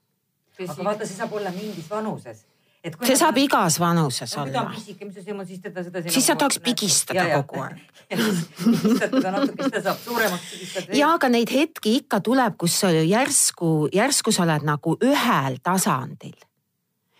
[0.59, 2.45] aga vaata, see saab olla mingis vanuses.
[2.79, 4.43] See saab igas vanuses no,.
[4.43, 4.71] on olla.
[4.75, 6.03] pisike, mis sa semud, siis teda seda.
[6.07, 7.81] Siis sa tahaks pigistada kogu aeg.
[8.09, 10.97] pigistad teda natuke, siis ta saab suuremaks pigistada.
[10.97, 16.37] ja aga neid hetki ikka tuleb, kus sa järsku, järsku sa oled nagu ühel tasandil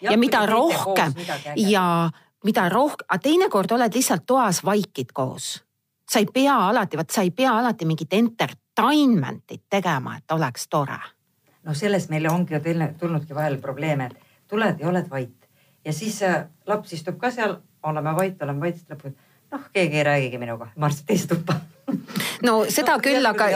[0.01, 1.13] ja mida rohkem
[1.55, 1.85] ja
[2.43, 5.63] mida rohkem, aga teinekord oled lihtsalt toas vaikid koos.
[6.09, 10.99] sa ei pea alati, vot sa ei pea alati mingit entertainment'it tegema, et oleks tore.
[11.63, 12.59] no sellest meil ongi ju
[12.99, 15.38] tulnudki vahel probleeme, et tuled ja oled vait
[15.85, 16.19] ja siis
[16.67, 19.17] laps istub ka seal, oleme vait, oleme vait, siis lõpuks
[19.51, 21.55] noh, keegi ei räägigi minuga, marssib teise tuppa.
[22.45, 23.49] no seda No, küll, aga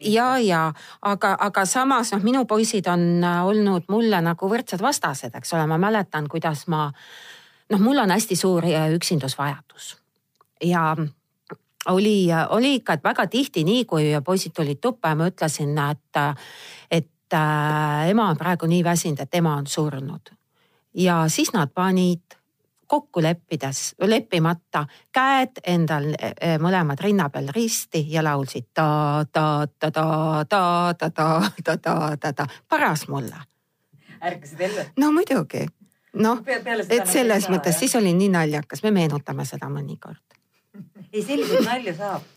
[0.00, 0.62] ja, ja
[1.02, 5.66] aga, aga samas noh, minu poisid on äh, olnud mulle nagu võrdsed vastased, eks ole,
[5.70, 6.88] ma mäletan, kuidas ma
[7.70, 9.94] noh, mul on hästi suur äh, üksindusvajadus.
[10.64, 10.94] Ja
[11.92, 16.40] oli, oli ikka, et väga tihti nii, kui poisid tulid tuppa ja ma ütlesin, et,
[16.90, 20.34] et äh, ema on praegu nii väsinud, et ema on surnud.
[20.96, 22.36] Ja siis nad panid
[22.86, 29.90] kokku leppides, leppimata käed endal eh, mõlemad rinna peal risti ja laulsid ta, ta, ta,
[29.90, 33.42] ta, ta, ta, ta, ta, ta, ta, ta, paras mulle.
[34.20, 34.86] ärkasid ellu.
[34.96, 35.66] no muidugi,
[36.14, 40.22] noh, et nagu selles mõttes siis oli nii naljakas, me meenutame seda mõnikord.
[41.12, 42.35] ei, selliseid nalju saab,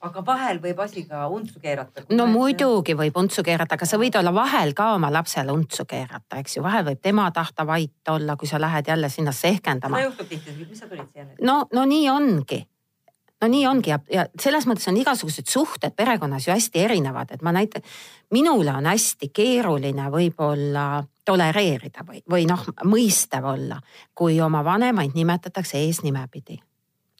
[0.00, 2.04] aga vahel võib asi ka untsu keerata.
[2.14, 6.38] no muidugi võib untsu keerata, aga sa võid olla vahel ka oma lapsele untsu keerata,
[6.38, 10.10] eks ju, vahel võib tema tahta vait olla, kui sa lähed jälle sinna sehkendama seda.
[10.10, 11.42] juhtub tihti, mis sa tulid siia nüüd?
[11.42, 12.60] no, no nii ongi.
[13.42, 17.42] no nii ongi ja, ja selles mõttes on igasugused suhted perekonnas ju hästi erinevad, et
[17.42, 17.82] ma näitan,
[18.30, 23.82] minule on hästi keeruline võib-olla tolereerida või, või noh, mõistev olla,
[24.14, 26.62] kui oma vanemaid nimetatakse eesnimepidi.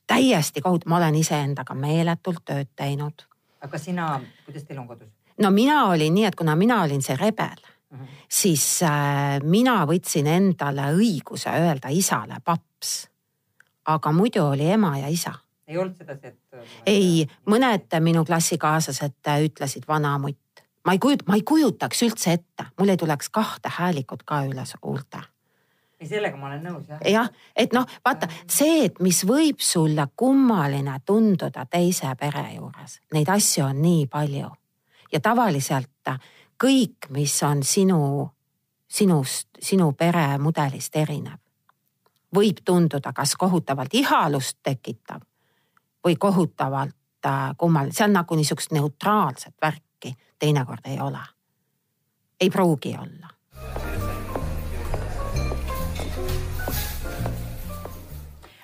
[0.09, 3.27] Täiesti kohutav, ma olen iseendaga meeletult tööd teinud.
[3.61, 5.09] aga sina, kuidas teil on kodus?
[5.39, 8.05] no mina olin nii, et kuna mina olin see rebel, Mhm.
[8.29, 13.09] siis äh, mina võtsin endale õiguse öelda isale paps.
[13.89, 15.33] aga muidu oli ema ja isa
[15.69, 16.39] ei olnud sedasi, et?
[16.87, 20.65] ei, mõned minu klassikaaslased ütlesid vanamutt.
[20.87, 24.65] ma ei kujuta, ma ei kujutaks üldse ette, mul ei tuleks kahte häälikut ka üle
[24.83, 25.21] huulte.
[26.01, 27.03] ei, sellega ma olen nõus jah.
[27.05, 33.29] jah, et noh, vaata see, et mis võib sulle kummaline tunduda teise pere juures, neid
[33.29, 34.51] asju on nii palju
[35.13, 36.13] ja tavaliselt
[36.59, 38.29] kõik, mis on sinu,
[38.89, 41.39] sinust, sinu peremudelist erinev,
[42.35, 45.23] võib tunduda kas kohutavalt ihalust tekitav
[46.05, 51.25] või kohutavalt äh, kummaline, see on nagu niisugust neutraalset värki teinekord ei ole.
[52.41, 53.38] ei pruugi olla.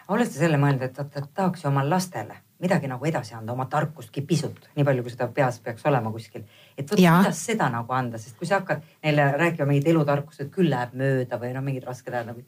[0.08, 3.66] Oled sa selle mõelnud, et, et, tahaks ju oma lastele midagi nagu edasi anda, oma
[3.70, 6.44] tarkustki pisut, nii palju, kui seda peas peaks olema kuskil.
[6.78, 10.52] et vot kuidas seda nagu anda, sest kui sa hakkad neile rääkima mingit elutarkust, et
[10.54, 12.44] küll läheb mööda või noh, mingid rasked ajad nagu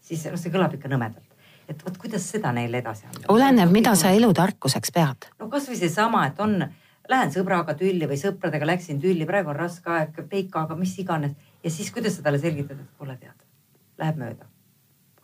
[0.00, 1.32] siis noh, see kõlab ikka nõmedalt.
[1.68, 3.24] et vot kuidas seda neile edasi anda?
[3.32, 5.30] oleneb, mida sa elutarkuseks pead.
[5.40, 6.68] no kasvõi seesama, et on,
[7.08, 11.34] lähen sõbraga tülli või sõpradega läksin tülli, praegu on raske aeg, peikaga, mis iganes.
[11.64, 13.46] ja siis kuidas sa talle selgitad, et kuule, tead,
[13.98, 14.50] läheb mööda.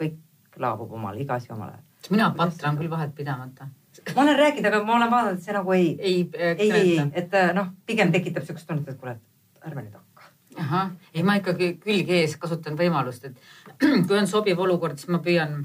[0.01, 0.19] kõik
[0.59, 1.85] laabub omal, iga asi omal ajal.
[2.11, 3.69] mina patran küll vahet pidamata.
[4.15, 7.11] ma olen rääkinud, aga ma olen vaadanud, et see nagu ei, ei, ei, ei, ei,
[7.13, 10.33] et äh, noh, pigem tekitab siukest tunnet, et kuule, et ärme nüüd hakka.
[10.65, 13.37] ahah, ei ma ikkagi külg ees kasutan võimalust, et
[14.07, 15.63] kui on sobiv olukord, siis ma püüan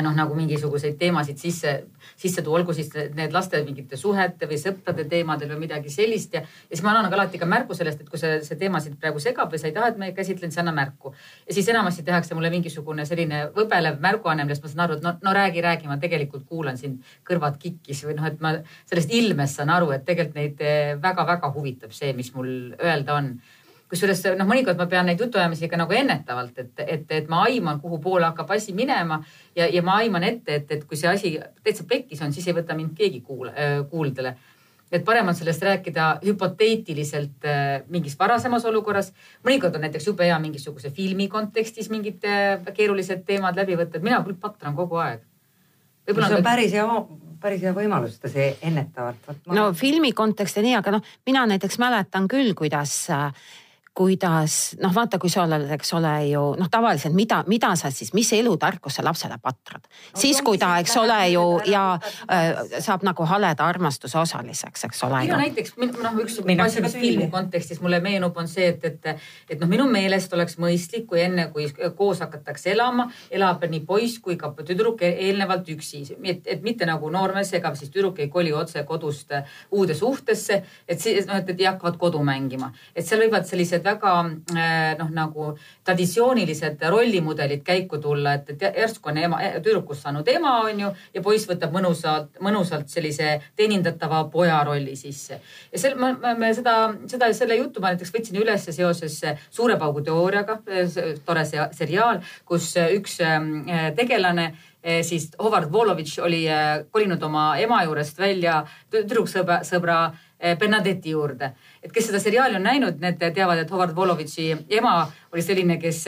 [0.00, 1.72] noh, nagu mingisuguseid teemasid sisse,
[2.16, 6.40] sisse tuua, olgu siis need laste mingite suhete või sõprade teemadel või midagi sellist ja,
[6.40, 9.20] ja siis ma annan alati ka märku sellest, et kui see, see teema sind praegu
[9.20, 11.12] segab või sa ei taha, et ma käsitlen, siis anna märku.
[11.48, 15.16] ja siis enamasti tehakse mulle mingisugune selline võbelev märguanne, millest ma saan aru, et no,
[15.22, 18.56] no räägi, räägi, ma tegelikult kuulan sind, kõrvad kikkis või noh, et ma
[18.88, 23.34] sellest ilmest saan aru, et tegelikult neid väga-väga huvitab see, mis mul öelda on
[23.92, 27.80] kusjuures noh, mõnikord ma pean neid jutuajamisi ka nagu ennetavalt, et, et, et ma aiman,
[27.82, 29.20] kuhu poole hakkab asi minema
[29.56, 32.56] ja, ja ma aiman ette, et, et kui see asi täitsa pekkis on, siis ei
[32.56, 33.52] võta mind keegi kuule,
[33.90, 34.34] kuuldele.
[34.92, 39.12] et parem on sellest rääkida hüpoteetiliselt äh, mingis varasemas olukorras.
[39.44, 44.08] mõnikord on näiteks jube hea mingisuguse filmi kontekstis mingid äh, keerulised teemad läbi võtta, et
[44.08, 45.20] mina küll patran kogu aeg.
[46.08, 46.86] see on päris hea
[47.42, 49.32] päris hea võimalus seda see ennetavalt.
[49.52, 53.50] no filmi kontekst ja nii, aga noh, mina näiteks mäletan küll, kuidas äh,
[53.94, 58.14] kuidas noh, vaata, kui sa oled, eks ole ju noh, tavaliselt mida, mida sa siis,
[58.16, 60.20] mis elutarkus sa lapsele patrad no,.
[60.20, 61.82] siis, kui ta, eks ole ju ja
[62.32, 65.20] äh, saab nagu haleda armastuse osaliseks, eks ole.
[65.28, 69.60] no näiteks noh, üks asi, mis filmi kontekstis mulle meenub, on see, et, et, et
[69.60, 74.38] noh, minu meelest oleks mõistlik, kui enne, kui koos hakatakse elama, elab nii poiss kui
[74.40, 76.02] ka tüdruk e-, eelnevalt üksi.
[76.24, 79.36] et, et mitte nagu noormees ega siis tüdruk ei koli otse kodust
[79.70, 83.81] uude suhtesse, et siis noh, et, et ei hakkavad kodu mängima, et seal võivad sellised
[83.82, 90.28] sellised väga noh, nagu traditsioonilised rollimudelid käiku tulla, et, et järsku on ema, tüdrukust saanud
[90.28, 95.40] ema, on ju, ja poiss võtab mõnusalt, mõnusalt sellise teenindatava poja rolli sisse.
[95.72, 100.02] ja sel, me, me seda, seda, selle jutu ma näiteks võtsin üles seoses Suure paugu
[100.02, 100.60] teooriaga,
[101.24, 103.18] tore seriaal, kus üks
[103.96, 104.52] tegelane
[105.06, 106.42] siis Howard Volovitš oli
[106.90, 109.98] kolinud oma ema juurest välja tüdruksõbra, sõbra
[110.58, 114.94] Bernadetti juurde et kes seda seriaali on näinud, need teavad, et Howard Volovitši ema
[115.32, 116.04] oli selline, kes,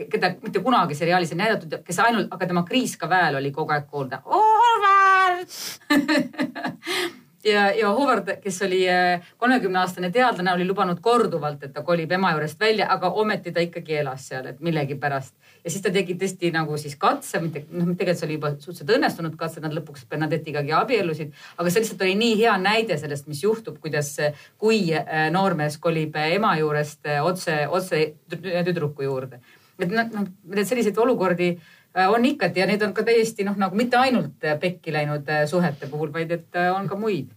[0.00, 3.88] keda mitte kunagi seriaalis ei näidatud, kes ainult, aga tema kriiskav hääl oli kogu aeg
[3.90, 4.22] kuulda.
[4.24, 5.56] Howard
[7.44, 12.12] ja, ja Howard, kes oli äh, kolmekümne aastane teadlane, oli lubanud korduvalt, et ta kolib
[12.12, 15.34] ema juurest välja, aga ometi ta ikkagi elas seal, et millegipärast.
[15.64, 18.94] ja siis ta tegi tõesti nagu siis katse, mitte noh, tegelikult see oli juba suhteliselt
[18.96, 21.32] õnnestunud katse, nad lõpuks Bernadettigagi abiellusid.
[21.56, 24.16] aga see lihtsalt oli nii hea näide sellest, mis juhtub, kuidas,
[24.58, 29.40] kui äh, noormees kolib ema juurest otse, otse tüdruku juurde.
[29.80, 31.54] et noh, noh selliseid olukordi
[31.94, 35.46] on ikati ja need on ka täiesti noh, nagu mitte ainult äh, pekki läinud äh,
[35.50, 37.32] suhete puhul, vaid et on ka muid.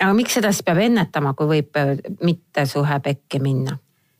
[0.00, 1.82] aga miks seda siis peab ennetama, kui võib
[2.22, 3.78] mitte suhe pekki minna?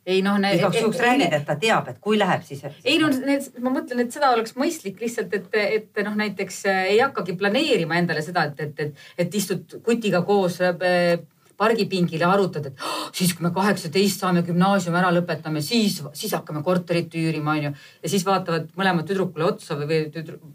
[0.09, 0.37] ei noh.
[0.41, 2.63] igaks juhuks räägid, et ta teab, et kui läheb, siis.
[2.83, 5.49] ei no need, ma mõtlen, et seda oleks mõistlik lihtsalt, et,
[5.79, 10.59] et noh, näiteks ei hakkagi planeerima endale seda, et, et, et, et istud kutiga koos
[10.65, 11.19] äh,
[11.59, 16.33] pargipingil ja arutad, et oh, siis, kui me kaheksateist saame gümnaasiumi ära lõpetame, siis, siis
[16.37, 17.73] hakkame korterit üürima, onju.
[18.03, 20.45] ja siis vaatavad mõlemad tüdrukule otsa või, või tüdruk,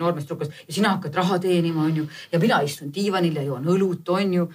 [0.00, 2.06] noormees tüdrukust ja sina hakkad raha teenima, onju.
[2.32, 4.48] ja mina istun diivanil ja joon õlut, onju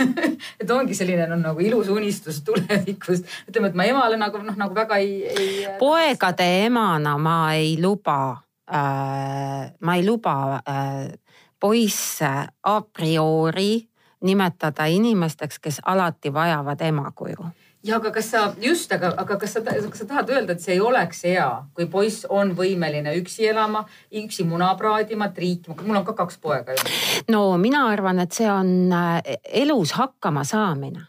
[0.60, 3.28] et ongi selline no, nagu ilus unistus tulevikust.
[3.48, 5.52] ütleme, et ma emale nagu noh, nagu väga ei, ei.
[5.80, 8.20] poegade emana ma ei luba
[8.68, 11.12] äh,, ma ei luba äh,
[11.60, 13.86] poisse a priori
[14.26, 17.52] nimetada inimesteks, kes alati vajavad emakuju
[17.86, 20.74] ja aga kas sa just, aga, aga kas sa, kas sa tahad öelda, et see
[20.74, 23.84] ei oleks hea, kui poiss on võimeline üksi elama,
[24.22, 26.86] üksi muna praadima, triikima, mul on ka kaks poega ju.
[27.32, 31.06] no mina arvan, et see on äh, elus hakkama saamine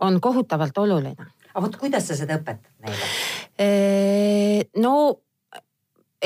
[0.00, 1.30] on kohutavalt oluline.
[1.52, 3.12] aga vot kuidas sa seda õpetad neile?
[4.80, 4.92] no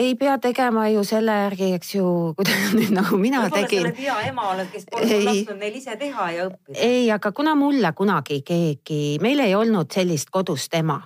[0.00, 2.06] ei pea tegema ju selle järgi, eks ju,
[2.38, 3.84] kuidas nüüd nagu mina Võib tegin.
[3.84, 6.76] sa oled hea ema oled, kes pole lasknud neil ise teha ja õppida.
[6.88, 11.00] ei, aga kuna mulle kunagi keegi, meil ei olnud sellist kodust ema,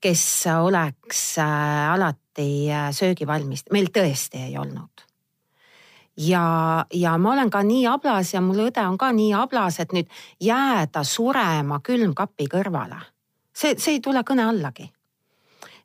[0.00, 0.24] kes
[0.54, 5.06] oleks äh, alati äh, söögivalmis, meil tõesti ei olnud
[6.18, 6.44] ja,
[6.94, 10.10] ja ma olen ka nii ablas ja mul õde on ka nii ablas, et nüüd
[10.42, 13.00] jääda surema külmkapi kõrvale.
[13.54, 14.90] see, see ei tule kõne allagi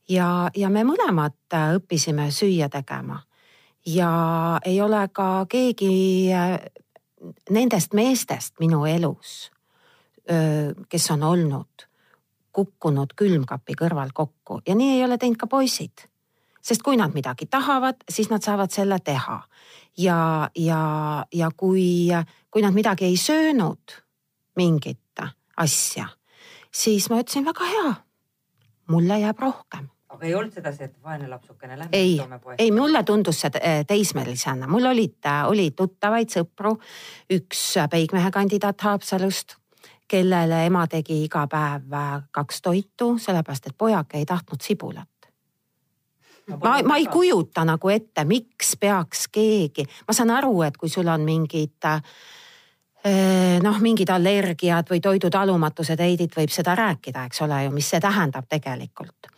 [0.10, 3.24] ja, ja me mõlemad äh, õppisime süüa tegema.
[3.86, 6.60] ja ei ole ka keegi äh,
[7.49, 9.51] nendest meestest minu elus,
[10.89, 11.86] kes on olnud,
[12.56, 16.08] kukkunud külmkapi kõrval kokku ja nii ei ole teinud ka poisid.
[16.62, 19.41] sest kui nad midagi tahavad, siis nad saavad selle teha
[19.97, 22.08] ja, ja, ja kui,
[22.51, 23.99] kui nad midagi ei söönud,
[24.56, 24.99] mingit
[25.58, 26.08] asja,
[26.72, 27.93] siis ma ütlesin väga hea.
[28.88, 32.18] mulle jääb rohkem aga ei olnud sedasi, et vaene lapsukene lähme ei,
[32.57, 36.76] ei mulle tundus see äh, teismelisena, mul olid, äh, oli tuttavaid sõpru,
[37.34, 39.57] üks peigmehe kandidaat Haapsalust,
[40.09, 45.09] kellele ema tegi iga päev äh, kaks toitu, sellepärast et pojake ei tahtnud sibulat.
[46.59, 51.07] Ma, ma ei kujuta nagu ette, miks peaks keegi, ma saan aru, et kui sul
[51.07, 51.88] on mingid
[53.64, 58.47] noh, mingid allergiad või toidutalumatused, Heidit võib seda rääkida, eks ole ju, mis see tähendab
[58.51, 59.33] tegelikult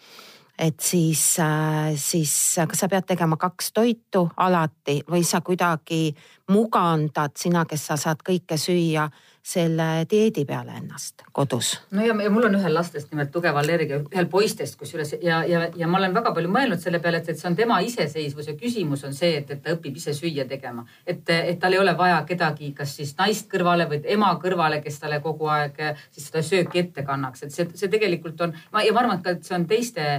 [0.58, 6.16] et siis, äh, siis kas sa pead tegema kaks toitu alati või sa kuidagi
[6.51, 9.10] mugandad, sina, kes sa saad kõike süüa
[9.46, 11.76] selle dieedi peale ennast kodus.
[11.91, 15.68] no ja, ja mul on ühel lastest nimelt tugev allergia, ühel poistest kusjuures ja, ja,
[15.78, 19.04] ja ma olen väga palju mõelnud selle peale, et, et see on tema iseseisvuse küsimus
[19.06, 20.88] on see, et, et ta õpib ise süüa tegema.
[21.06, 24.98] et, et tal ei ole vaja kedagi, kas siis naist kõrvale või ema kõrvale, kes
[25.04, 25.78] talle kogu aeg
[26.10, 29.30] siis seda sööki ette kannaks, et see, see tegelikult on, ma ja ma arvan, et
[29.30, 30.10] ka, et see on teiste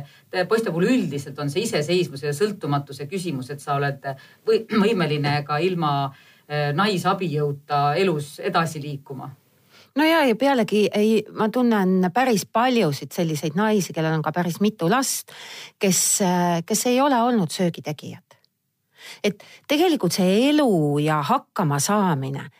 [0.47, 4.07] poiste puhul üldiselt on see iseseisvuse ja sõltumatuse küsimus, et sa oled
[4.47, 6.26] või, võimeline ka ilma Eh,
[6.75, 9.31] naisabijõuta elus edasi liikuma
[9.97, 14.61] no ja, ja pealegi ei, ma tunnen päris paljusid selliseid naisi, kellel on ka päris
[14.61, 15.33] mitu last,
[15.79, 16.21] kes,
[16.67, 18.23] kes ei ole olnud söögitegijad.
[19.25, 22.51] et tegelikult see elu ja hakkama saamine,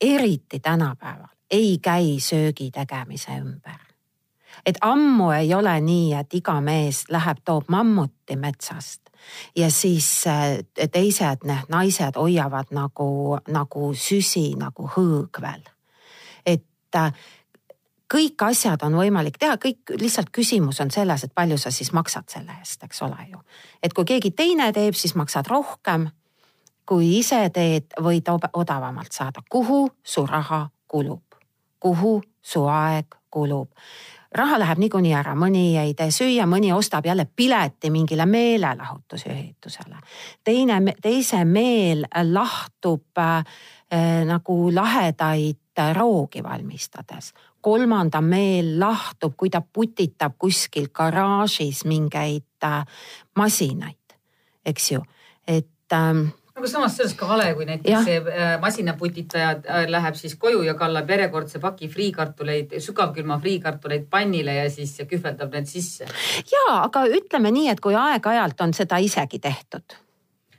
[0.00, 3.80] eriti tänapäeval, ei käi söögi tegemise ümber.
[4.66, 9.05] et ammu ei ole nii, et iga mees läheb, toob mammuti metsast
[9.56, 10.58] ja siis äh,
[10.92, 15.62] teised need naised hoiavad nagu, nagu süsi nagu hõõgvel.
[16.46, 17.12] et äh,
[18.14, 22.28] kõik asjad on võimalik teha, kõik lihtsalt küsimus on selles, et palju sa siis maksad
[22.30, 23.42] selle eest, eks ole ju.
[23.82, 26.10] et kui keegi teine teeb, siis maksad rohkem.
[26.86, 31.34] kui ise teed, võid odavamalt saada, kuhu su raha kulub,
[31.80, 33.68] kuhu su aeg kulub
[34.36, 39.96] raha läheb niikuinii ära, mõni ei tee süüa, mõni ostab jälle pileti mingile meelelahutusüritusele.
[40.44, 43.44] teine, teise meel lahtub äh,
[44.24, 47.32] nagu lahedaid roogi valmistades.
[47.60, 52.84] kolmanda meel lahtub, kui ta putitab kuskil garaažis mingeid äh,
[53.36, 54.18] masinaid,
[54.66, 55.02] eks ju,
[55.46, 60.16] et ähm, aga samas see oleks ka vale, kui näiteks see äh, masinaputitaja äh, läheb
[60.16, 66.08] siis koju ja kallab järjekordse paki friikartuleid, sügavkülma friikartuleid pannile ja siis kühveldab need sisse.
[66.52, 69.98] ja, aga ütleme nii, et kui aeg-ajalt on seda isegi tehtud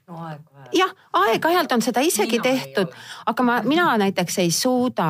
[0.07, 0.71] no aeg-ajalt.
[0.77, 0.93] jah,
[1.23, 2.95] aeg-ajalt on seda isegi mina tehtud,
[3.25, 5.09] aga ma, mina näiteks ei suuda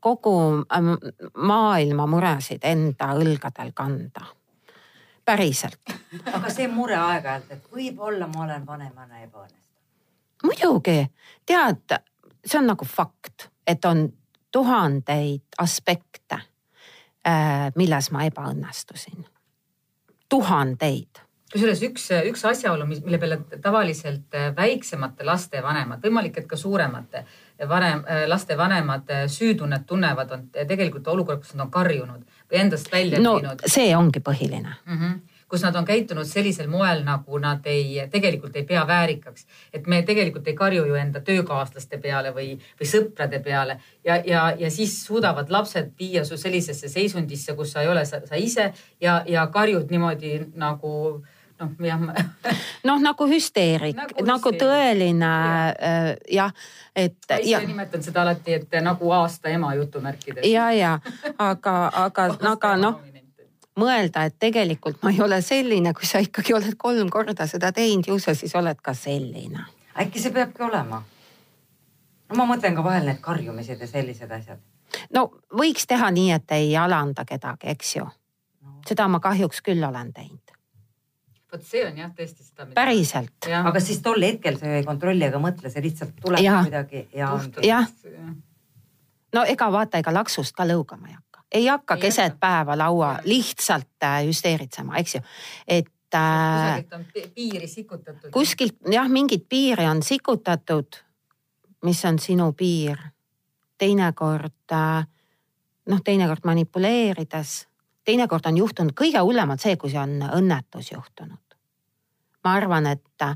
[0.00, 0.94] kogu ähm,
[1.34, 4.26] maailma muresid enda õlgadel kanda.
[5.24, 5.96] päriselt.
[6.32, 9.67] aga see mure aeg-ajalt, et võib-olla ma olen vanemana ebaõnnestunud
[10.44, 11.06] muidugi,
[11.46, 11.98] tead,
[12.44, 14.08] see on nagu fakt, et on
[14.52, 16.40] tuhandeid aspekte,
[17.28, 19.24] äh, milles ma ebaõnnestusin.
[20.28, 26.56] tuhandeid kusjuures üks, üks asjaolu, mille peale tavaliselt äh, väiksemate laste vanemad, võimalik, et ka
[26.60, 27.24] suuremate
[27.68, 32.92] vanem, äh, laste vanemad süütunnet tunnevad, on tegelikult olukord, kus nad on karjunud või endast
[32.92, 33.64] välja no, viinud.
[33.66, 35.02] see ongi põhiline mm.
[35.02, 39.46] -hmm kus nad on käitunud sellisel moel, nagu nad ei, tegelikult ei pea väärikaks.
[39.72, 44.54] et me tegelikult ei karju ju enda töökaaslaste peale või, või sõprade peale ja, ja,
[44.58, 48.72] ja siis suudavad lapsed viia su sellisesse seisundisse, kus sa ei ole sa, sa ise
[49.00, 51.24] ja, ja karjud niimoodi nagu
[51.60, 52.00] noh, jah
[52.88, 55.32] noh, nagu hüsteerik nagu, nagu tõeline
[55.72, 56.52] äh, jah,
[56.94, 57.18] et.
[57.30, 57.62] ma ise ja.
[57.66, 60.46] nimetan seda alati, et nagu aasta ema jutumärkides.
[60.46, 60.98] ja, ja
[61.38, 61.76] aga,
[62.06, 63.00] aga, aga noh
[63.78, 68.08] mõelda, et tegelikult ma ei ole selline, kui sa ikkagi oled kolm korda seda teinud,
[68.08, 69.66] ju sa siis oled ka selline.
[69.98, 71.02] äkki see peabki olema?
[72.28, 74.60] no ma mõtlen ka vahel need karjumised ja sellised asjad.
[75.14, 75.28] no
[75.62, 78.78] võiks teha nii, et ei alanda kedagi, eks ju no..
[78.88, 80.48] seda ma kahjuks küll olen teinud
[81.52, 82.66] vot see on jah tõesti seda.
[82.74, 83.48] päriselt.
[83.48, 86.60] aga siis tol hetkel sa ei kontrolli ega mõtle, see lihtsalt tuleb ja.
[86.66, 87.30] kuidagi ja.
[87.64, 87.88] jah.
[89.34, 92.38] no ega vaata, ega laksust ka lõugama ei hakka ei hakka ei keset hakka.
[92.40, 95.20] päeva laua lihtsalt äh, hüsteeritsema, eks ju,
[95.66, 96.84] et äh,.
[96.84, 98.30] kusagilt on piiri sikutatud.
[98.30, 101.04] kuskilt jah, mingit piiri on sikutatud.
[101.84, 102.98] mis on sinu piir?
[103.78, 105.06] teinekord äh,
[105.88, 107.66] noh, teinekord manipuleerides,
[108.04, 111.56] teinekord on juhtunud kõige hullem on see, kui see on õnnetus juhtunud.
[112.44, 113.26] ma arvan, et,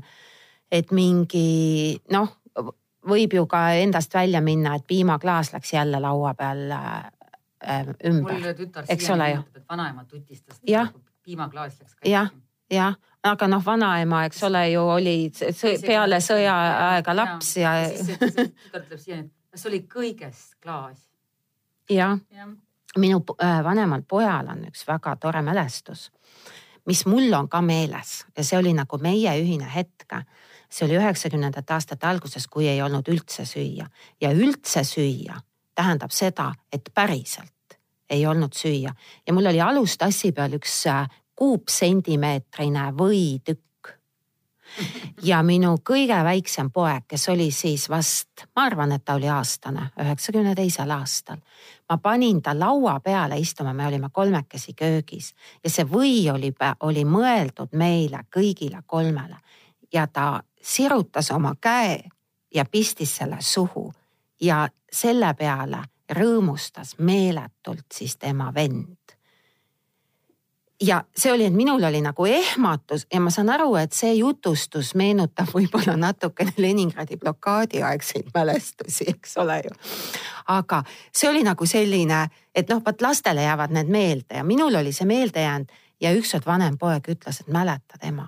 [0.71, 2.37] et mingi noh,
[3.09, 6.71] võib ju ka endast välja minna, et piimaklaas läks jälle laua peal
[7.67, 8.33] äh, ümber.
[8.89, 9.43] Eks ole ju.
[9.69, 10.59] vanaema tutistas,
[11.23, 12.29] piimaklaas läks Jah.
[12.71, 15.31] jah, aga noh, vanaema, eks ole ju oli
[15.85, 17.89] peale sõjaaega laps ja, ja.
[17.89, 20.99] siis see- see tütar ütleb siiani, et kas oli kõigest klaas?
[21.89, 22.49] ja jah,
[22.97, 26.11] minu po- äh, vanemal pojal on üks väga tore mälestus,
[26.85, 30.13] mis mul on ka meeles ja see oli nagu meie ühine hetk.
[30.73, 33.85] see oli üheksakümnendate aastate alguses, kui ei olnud üldse süüa
[34.21, 35.37] ja üldse süüa
[35.75, 37.51] tähendab seda, et päriselt
[38.09, 38.93] ei olnud süüa
[39.27, 43.61] ja mul oli alustassi peal üks äh, kuupsentimeetrine võitükk.
[45.21, 49.91] ja minu kõige väiksem poeg, kes oli siis vast, ma arvan, et ta oli aastane,
[50.01, 51.37] üheksakümne teisel aastal.
[51.89, 57.05] ma panin ta laua peale istuma, me olime kolmekesi köögis ja see või oli, oli
[57.05, 59.37] mõeldud meile kõigile kolmele
[59.93, 61.99] ja ta sirutas oma käe
[62.55, 63.91] ja pistis selle suhu
[64.43, 65.79] ja selle peale
[66.13, 69.15] rõõmustas meeletult siis tema vend
[70.85, 74.93] ja see oli, et minul oli nagu ehmatus ja ma saan aru, et see jutustus
[74.99, 79.75] meenutab võib-olla natukene Leningradi blokaadi aegseid mälestusi, eks ole ju.
[80.47, 80.83] aga
[81.15, 85.07] see oli nagu selline, et noh, vot lastele jäävad need meelde ja minul oli see
[85.07, 85.71] meelde jäänud
[86.01, 88.27] ja ükskord vanem poeg ütles, et mäletad ema.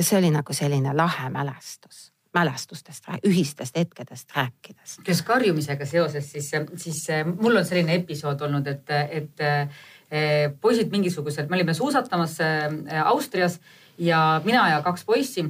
[0.00, 4.98] see oli nagu selline lahe mälestus, mälestustest, ühistest hetkedest rääkides.
[5.04, 7.06] kes karjumisega seoses, siis, siis
[7.40, 13.60] mul on selline episood olnud, et, et eh, poisid mingisugused, me olime suusatamas eh, Austrias
[13.98, 15.46] ja mina ja kaks poissi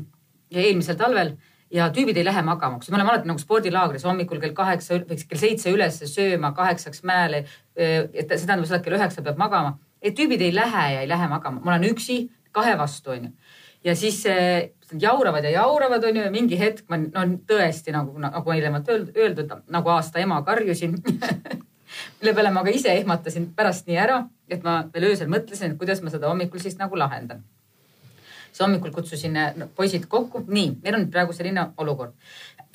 [0.50, 1.34] ja eelmisel talvel
[1.74, 5.40] ja tüübid ei lähe magama, kus me oleme alati nagu spordilaagris hommikul kell kaheksa kell
[5.40, 7.44] seitse üles sööma, kaheksaks mäele.
[7.74, 11.08] et see tähendab seda, et kell üheksa peab magama, et tüübid ei lähe ja ei
[11.10, 13.34] lähe magama, ma olen üksi kahe vastu onju
[13.84, 14.22] ja siis
[15.00, 19.94] jauravad ja jauravad, onju, ja mingi hetk ma no tõesti nagu, nagu eelnevalt öeldud, nagu
[19.94, 20.98] aasta ema karjusin
[22.20, 25.78] mille peale ma ka ise ehmatasin pärast nii ära, et ma veel öösel mõtlesin, et
[25.80, 27.42] kuidas ma seda hommikul siis nagu lahendan.
[28.50, 32.12] siis hommikul kutsusin no, poisid kokku, nii, meil on praegu selline olukord.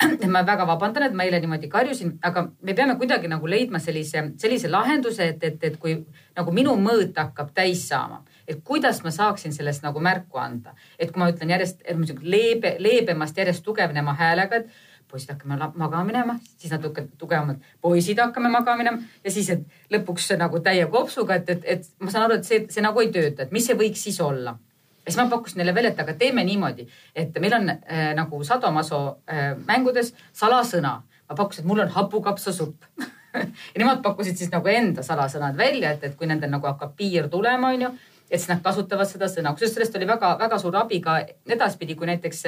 [0.34, 4.30] ma väga vabandan, et ma eile niimoodi karjusin, aga me peame kuidagi nagu leidma sellise,
[4.38, 5.96] sellise lahenduse, et, et, et kui
[6.36, 11.12] nagu minu mõõt hakkab täis saama et kuidas ma saaksin sellest nagu märku anda, et
[11.12, 11.84] kui ma ütlen järjest
[12.22, 14.72] leebe, leebemast järjest tugevnema häälega, et
[15.12, 20.30] poisid hakkame magama minema, siis natuke tugevamalt, poisid hakkame magama minema ja siis, et lõpuks
[20.40, 23.44] nagu täie kopsuga, et, et, et ma saan aru, et see, see nagu ei tööta,
[23.44, 24.56] et mis see võiks siis olla.
[25.02, 28.44] ja siis ma pakkusin neile välja, et aga teeme niimoodi, et meil on äh, nagu
[28.44, 31.02] sadomaso äh, mängudes salasõna.
[31.28, 32.88] ma pakkusin, et mul on hapukapsasupp
[33.74, 37.28] ja nemad pakkusid siis nagu enda salasõnad välja, et, et kui nendel nagu hakkab piir
[37.28, 37.92] tulema, onju
[38.32, 41.18] et siis nad kasutavad seda sõna, kusjuures sellest oli väga-väga suur abi ka
[41.52, 42.46] edaspidi, kui näiteks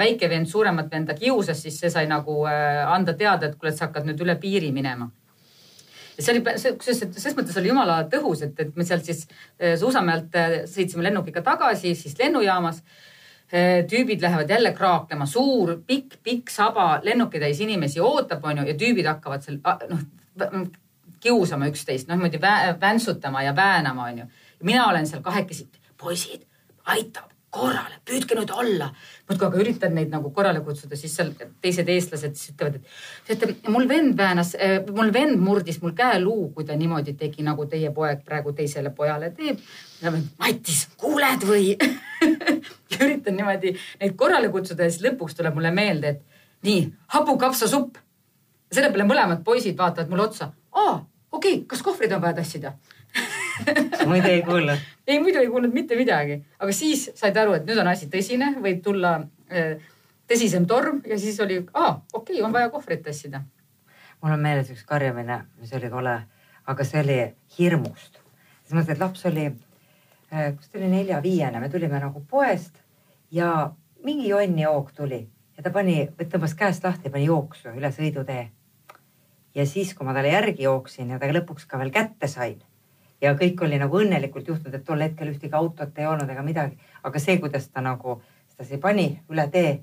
[0.00, 3.90] väike vend suuremat venda kiusas, siis see sai nagu anda teada, et kuule, et sa
[3.90, 5.10] hakkad nüüd üle piiri minema.
[6.16, 9.26] ja see oli, kusjuures selles mõttes oli jumala tõhus, et, et me sealt siis
[9.80, 10.40] Suusamäelt
[10.72, 12.82] sõitsime lennukiga tagasi, siis lennujaamas.
[13.90, 19.42] Tüübid lähevad jälle kraaklema, suur pikk, pikk saba, lennukitäis inimesi ootab, onju, ja tüübid hakkavad
[19.42, 19.58] seal
[19.90, 20.68] noh
[21.20, 22.38] kiusama üksteist, noh niimoodi
[22.80, 24.28] väntsutama ja väänama, onju
[24.62, 25.68] mina olen seal kahekesi,
[26.00, 26.46] poisid,
[26.84, 28.90] aitab korrale, püüdke nüüd olla.
[29.28, 31.32] muudkui aga üritan neid nagu korrale kutsuda, siis seal
[31.62, 34.52] teised eestlased siis ütlevad, et teate, mul vend väänas,
[34.94, 39.32] mul vend murdis mul käeluu, kui ta niimoodi tegi, nagu teie poeg praegu teisele pojale
[39.34, 39.58] teeb.
[40.38, 41.74] Mattis, kuuled või
[43.00, 46.86] üritan niimoodi neid korrale kutsuda ja siis lõpuks tuleb mulle meelde, et nii,
[47.16, 47.98] hapukapsasupp.
[48.70, 50.52] selle peale mõlemad poisid vaatavad mulle otsa.
[50.72, 52.76] aa, okei okay,, kas kohvrid on vaja tassida
[54.10, 54.82] muidu ei kuulnud?
[55.06, 58.52] ei, muidu ei kuulnud mitte midagi, aga siis said aru, et nüüd on asi tõsine,
[58.62, 59.16] võib tulla
[59.52, 59.80] äh,
[60.30, 63.42] tõsisem torm ja siis oli, aa, okei okay,, on vaja kohvrit tassida.
[64.20, 66.14] mul on meeles üks karjumine, mis oli kole,
[66.66, 67.18] aga see oli
[67.58, 68.20] hirmust.
[68.62, 69.50] selles mõttes, et laps oli,
[70.30, 72.78] kus ta oli nelja-viiene, me tulime nagu poest
[73.34, 73.72] ja
[74.04, 75.24] mingi jonnijook tuli
[75.56, 78.50] ja ta pani, tõmbas käest lahti pani jooksu üle sõidutee.
[79.54, 82.60] ja siis, kui ma talle järgi jooksin ja ta lõpuks ka veel kätte sain
[83.20, 86.78] ja kõik oli nagu õnnelikult juhtunud, et tol hetkel ühtegi autot ei olnud ega midagi,
[87.02, 88.20] aga see, kuidas ta nagu
[88.52, 89.74] sedasi pani üle tee,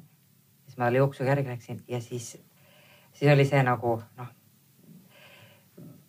[0.65, 2.35] siis ma jooksuga järgi läksin ja siis,
[3.13, 4.31] siis oli see nagu noh.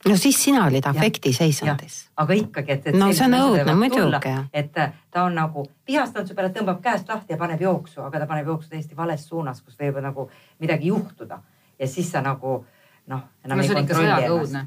[0.09, 1.99] no siis sina olid afektiseisundis.
[2.17, 2.97] aga ikkagi, et, et.
[2.97, 4.35] no see on õudne muidugi.
[4.53, 8.31] et ta on nagu vihastanud su peale, tõmbab käest lahti ja paneb jooksu, aga ta
[8.31, 11.43] paneb jooksu täiesti vales suunas, kus võib nagu midagi juhtuda
[11.79, 12.65] ja siis sa nagu
[13.07, 13.23] noh.
[13.45, 14.67] no see on ikka sõjaga õudne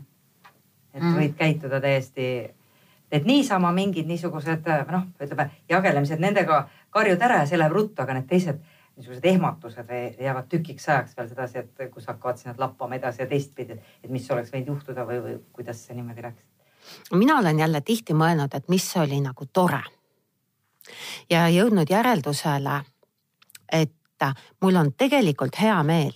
[0.94, 1.16] et mm.
[1.18, 2.28] võid käituda täiesti,
[3.12, 8.18] et niisama mingid niisugused noh, ütleme jagelemised, nendega karjud ära ja see läheb ruttu, aga
[8.18, 8.62] need teised
[8.98, 13.80] niisugused ehmatused jäävad tükiks ajaks veel sedasi, et kus hakkavad sinna lappama edasi ja teistpidi,
[14.04, 16.44] et mis oleks võinud juhtuda või, või kuidas see niimoodi läks?
[17.14, 19.84] mina olen jälle tihti mõelnud, et mis oli nagu tore
[21.30, 22.82] ja jõudnud järeldusele,
[23.72, 24.26] et
[24.62, 26.14] mul on tegelikult hea meel,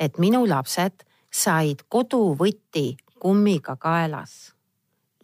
[0.00, 4.54] et minu lapsed said koduvõti kummiga kaelas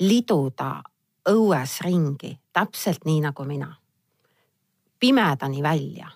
[0.00, 0.82] liduda
[1.28, 3.76] õues ringi täpselt nii nagu mina.
[4.98, 6.08] pimedani välja.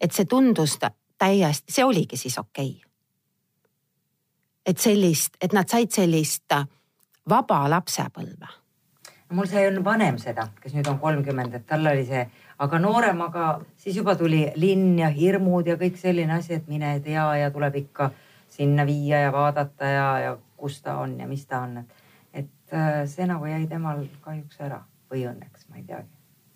[0.00, 0.78] et see tundus
[1.18, 2.90] täiesti, see oligi siis okei okay..
[4.66, 6.52] et sellist, et nad said sellist
[7.28, 8.48] vaba lapsepõlve.
[9.30, 12.24] mul sai on vanem seda, kes nüüd on kolmkümmend, et tal oli see,
[12.58, 17.26] aga nooremaga siis juba tuli linn ja hirmud ja kõik selline asi, et mine tea
[17.36, 18.10] ja tuleb ikka
[18.60, 22.02] sinna viia ja vaadata ja, ja kus ta on ja mis ta on, et,
[22.42, 26.08] et äh, see nagu jäi temal kahjuks ära või õnneks, ma ei teagi.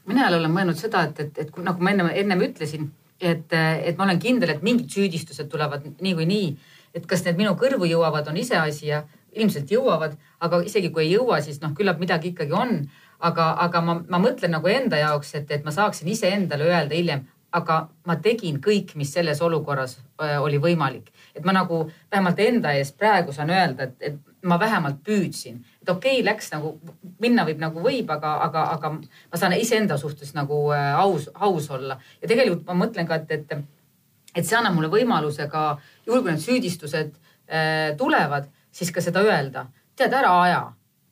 [0.07, 2.91] mina jälle olen mõelnud seda, et, et, et nagu ma ennem, ennem ütlesin,
[3.21, 6.49] et, et ma olen kindel, et mingid süüdistused tulevad niikuinii,
[6.95, 9.03] et kas need minu kõrvu jõuavad, on iseasi ja
[9.35, 12.85] ilmselt jõuavad, aga isegi kui ei jõua, siis noh, küllap midagi ikkagi on.
[13.25, 17.23] aga, aga ma, ma mõtlen nagu enda jaoks, et, et ma saaksin iseendale öelda hiljem,
[17.55, 17.77] aga
[18.09, 19.99] ma tegin kõik, mis selles olukorras
[20.41, 21.13] oli võimalik.
[21.35, 25.89] et ma nagu vähemalt enda eest praegu saan öelda, et, et ma vähemalt püüdsin, et
[25.89, 26.75] okei okay,, läks nagu,
[27.21, 31.99] minna võib nagu võib, aga, aga, aga ma saan iseenda suhtes nagu aus, aus olla
[32.23, 33.57] ja tegelikult ma mõtlen ka, et, et,
[34.35, 39.23] et see annab mulle võimaluse ka juhul, kui need süüdistused äh, tulevad siis ka seda
[39.23, 39.67] öelda.
[39.97, 40.63] tead, ära aja,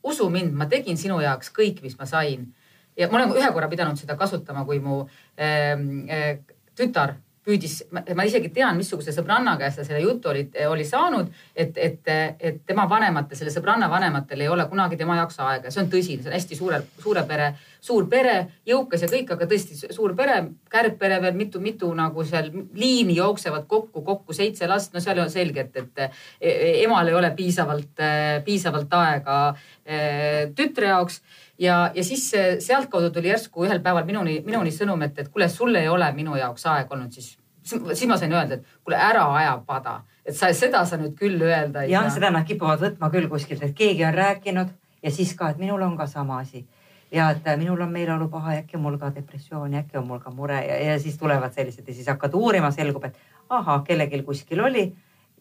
[0.03, 2.49] usu mind, ma tegin sinu jaoks kõik, mis ma sain.
[2.97, 5.03] Ja ma olen ühe korra pidanud seda kasutama, kui mu
[5.37, 6.39] äh,
[6.77, 11.75] tütar püüdis, ma isegi tean, missuguse sõbranna käest ta selle jutu oli, oli saanud, et,
[11.75, 15.73] et, et tema vanematel, selle sõbranna vanematel ei ole kunagi tema jaoks aega.
[15.75, 17.51] see on tõsi, see on hästi suure, suure pere,
[17.83, 18.37] suur pere,
[18.69, 20.39] jõukas ja kõik, aga tõesti suur pere,
[20.71, 24.95] kärgpere veel mitu, mitu nagu seal liini jooksevad kokku, kokku seitse last.
[24.95, 28.07] no seal on selge, et, et emal ei ole piisavalt,
[28.47, 29.39] piisavalt aega
[29.83, 31.25] eh, tütre jaoks
[31.63, 35.75] ja, ja siis sealtkaudu tuli järsku ühel päeval minuni, minuni sõnum, et, et kuule, sul
[35.79, 39.57] ei ole minu jaoks aega olnud, siis, siis ma sain öelda, et kuule, ära aja
[39.67, 42.03] pada, et sa, seda sa nüüd küll öelda ei saa.
[42.03, 45.61] jah, seda nad kipuvad võtma küll kuskilt, et keegi on rääkinud ja siis ka, et
[45.63, 46.65] minul on ka sama asi
[47.13, 50.59] ja et minul on meeleolupaha, äkki on mul ka depressioon, äkki on mul ka mure
[50.67, 53.19] ja, ja siis tulevad sellised ja siis hakkad uurima, selgub, et
[53.51, 54.93] ahah, kellelgi kuskil oli.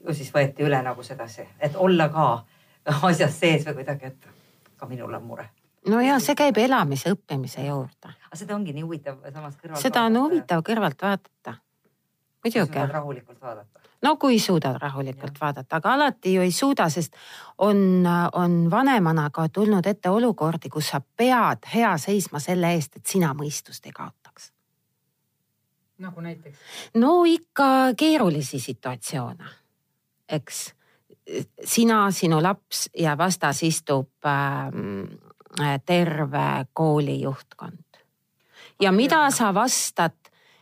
[0.01, 2.27] ju siis võeti üle nagu sedasi, et olla ka
[3.09, 4.29] asjas sees või kuidagi, et
[4.77, 5.49] ka minul on mure
[5.89, 8.13] no ja see käib elamise õppimise juurde.
[8.27, 9.81] aga seda ongi nii huvitav samas kõrvalt.
[9.81, 11.55] seda on huvitav kõrvalt vaadata.
[12.43, 12.87] muidugi.
[12.93, 13.81] rahulikult vaadata.
[14.01, 15.41] no kui suudad rahulikult ja.
[15.41, 17.15] vaadata, aga alati ju ei suuda, sest
[17.57, 18.03] on,
[18.33, 23.33] on vanemana ka tulnud ette olukordi, kus sa pead hea seisma selle eest, et sina
[23.37, 24.51] mõistust ei kaotaks.
[25.97, 26.59] nagu näiteks?
[26.93, 29.57] no ikka keerulisi situatsioone,
[30.29, 30.69] eks
[31.65, 35.30] sina, sinu laps ja vastas istub Äh,
[35.85, 37.97] terve kooli juhtkond.
[38.81, 40.15] ja mida sa vastad,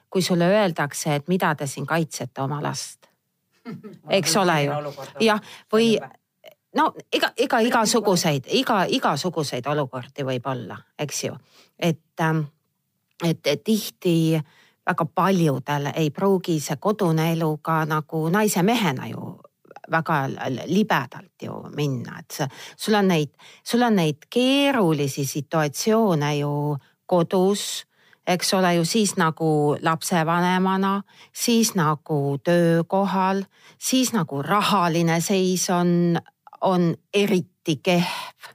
[0.10, 3.08] kui sulle öeldakse, et mida te siin kaitsete oma last?
[4.20, 4.72] eks ole ju,
[5.20, 5.42] jah,
[5.74, 5.98] või
[6.76, 11.36] no ega, ega igasuguseid, iga, igasuguseid olukordi võib olla, eks ju,
[11.80, 12.42] et, ähm,
[13.24, 14.40] et, et tihti
[14.90, 19.36] väga paljudel ei pruugi see kodune elu ka nagu naise mehena ju
[19.92, 20.22] väga
[20.66, 23.34] libedalt ju minna, et sa, sul on neid,
[23.64, 26.54] sul on neid keerulisi situatsioone ju
[27.10, 27.86] kodus
[28.30, 31.02] eks ole ju siis nagu lapsevanemana,
[31.34, 33.44] siis nagu töökohal,
[33.78, 36.20] siis nagu rahaline seis on,
[36.62, 38.54] on eriti kehv.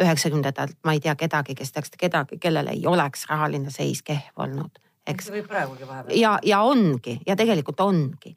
[0.00, 4.80] üheksakümnendatelt ma ei tea kedagi, kes teaks kedagi, kellel ei oleks rahaline seis kehv olnud,
[5.06, 5.28] eks.
[5.30, 6.16] võib praegugi vahepeal.
[6.18, 8.36] ja, ja ongi ja tegelikult ongi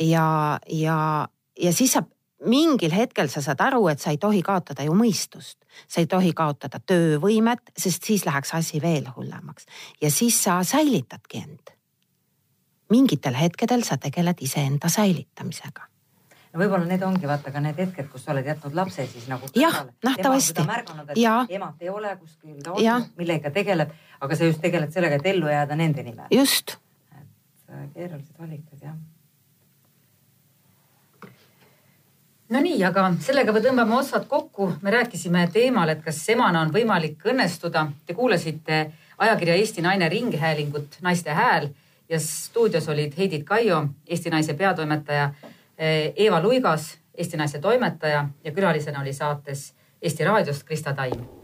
[0.00, 1.28] ja, ja,
[1.60, 2.02] ja siis sa
[2.44, 6.32] mingil hetkel sa saad aru, et sa ei tohi kaotada ju mõistust, sa ei tohi
[6.36, 9.66] kaotada töövõimet, sest siis läheks asi veel hullemaks
[10.02, 11.74] ja siis sa säilitadki end.
[12.90, 15.88] mingitel hetkedel sa tegeled iseenda säilitamisega
[16.52, 19.48] no võib-olla need ongi vaata ka need hetked, kus sa oled jätnud lapse siis nagu.
[19.56, 20.66] jah, nähtavasti.
[20.66, 21.46] märganud, et ja.
[21.48, 23.90] emat ei ole kuskil, ta on, millega tegeleb,
[24.20, 26.30] aga sa just tegeled sellega, et ellu jääda nende nimel.
[26.30, 26.76] just.
[27.16, 28.94] et äh, keerulised valikud jah
[32.54, 34.68] Nonii, aga sellega me tõmbame otsad kokku.
[34.82, 37.88] me rääkisime teemal, et kas emana on võimalik õnnestuda.
[38.06, 38.78] Te kuulasite
[39.18, 41.68] ajakirja Eesti Naine ringhäälingut Naiste Hääl
[42.08, 45.30] ja stuudios olid Heidit Kaio, Eesti Naise peatoimetaja,
[46.16, 51.43] Eeva Luigas, Eesti Naise toimetaja ja külalisena oli saates Eesti Raadiost Krista Taim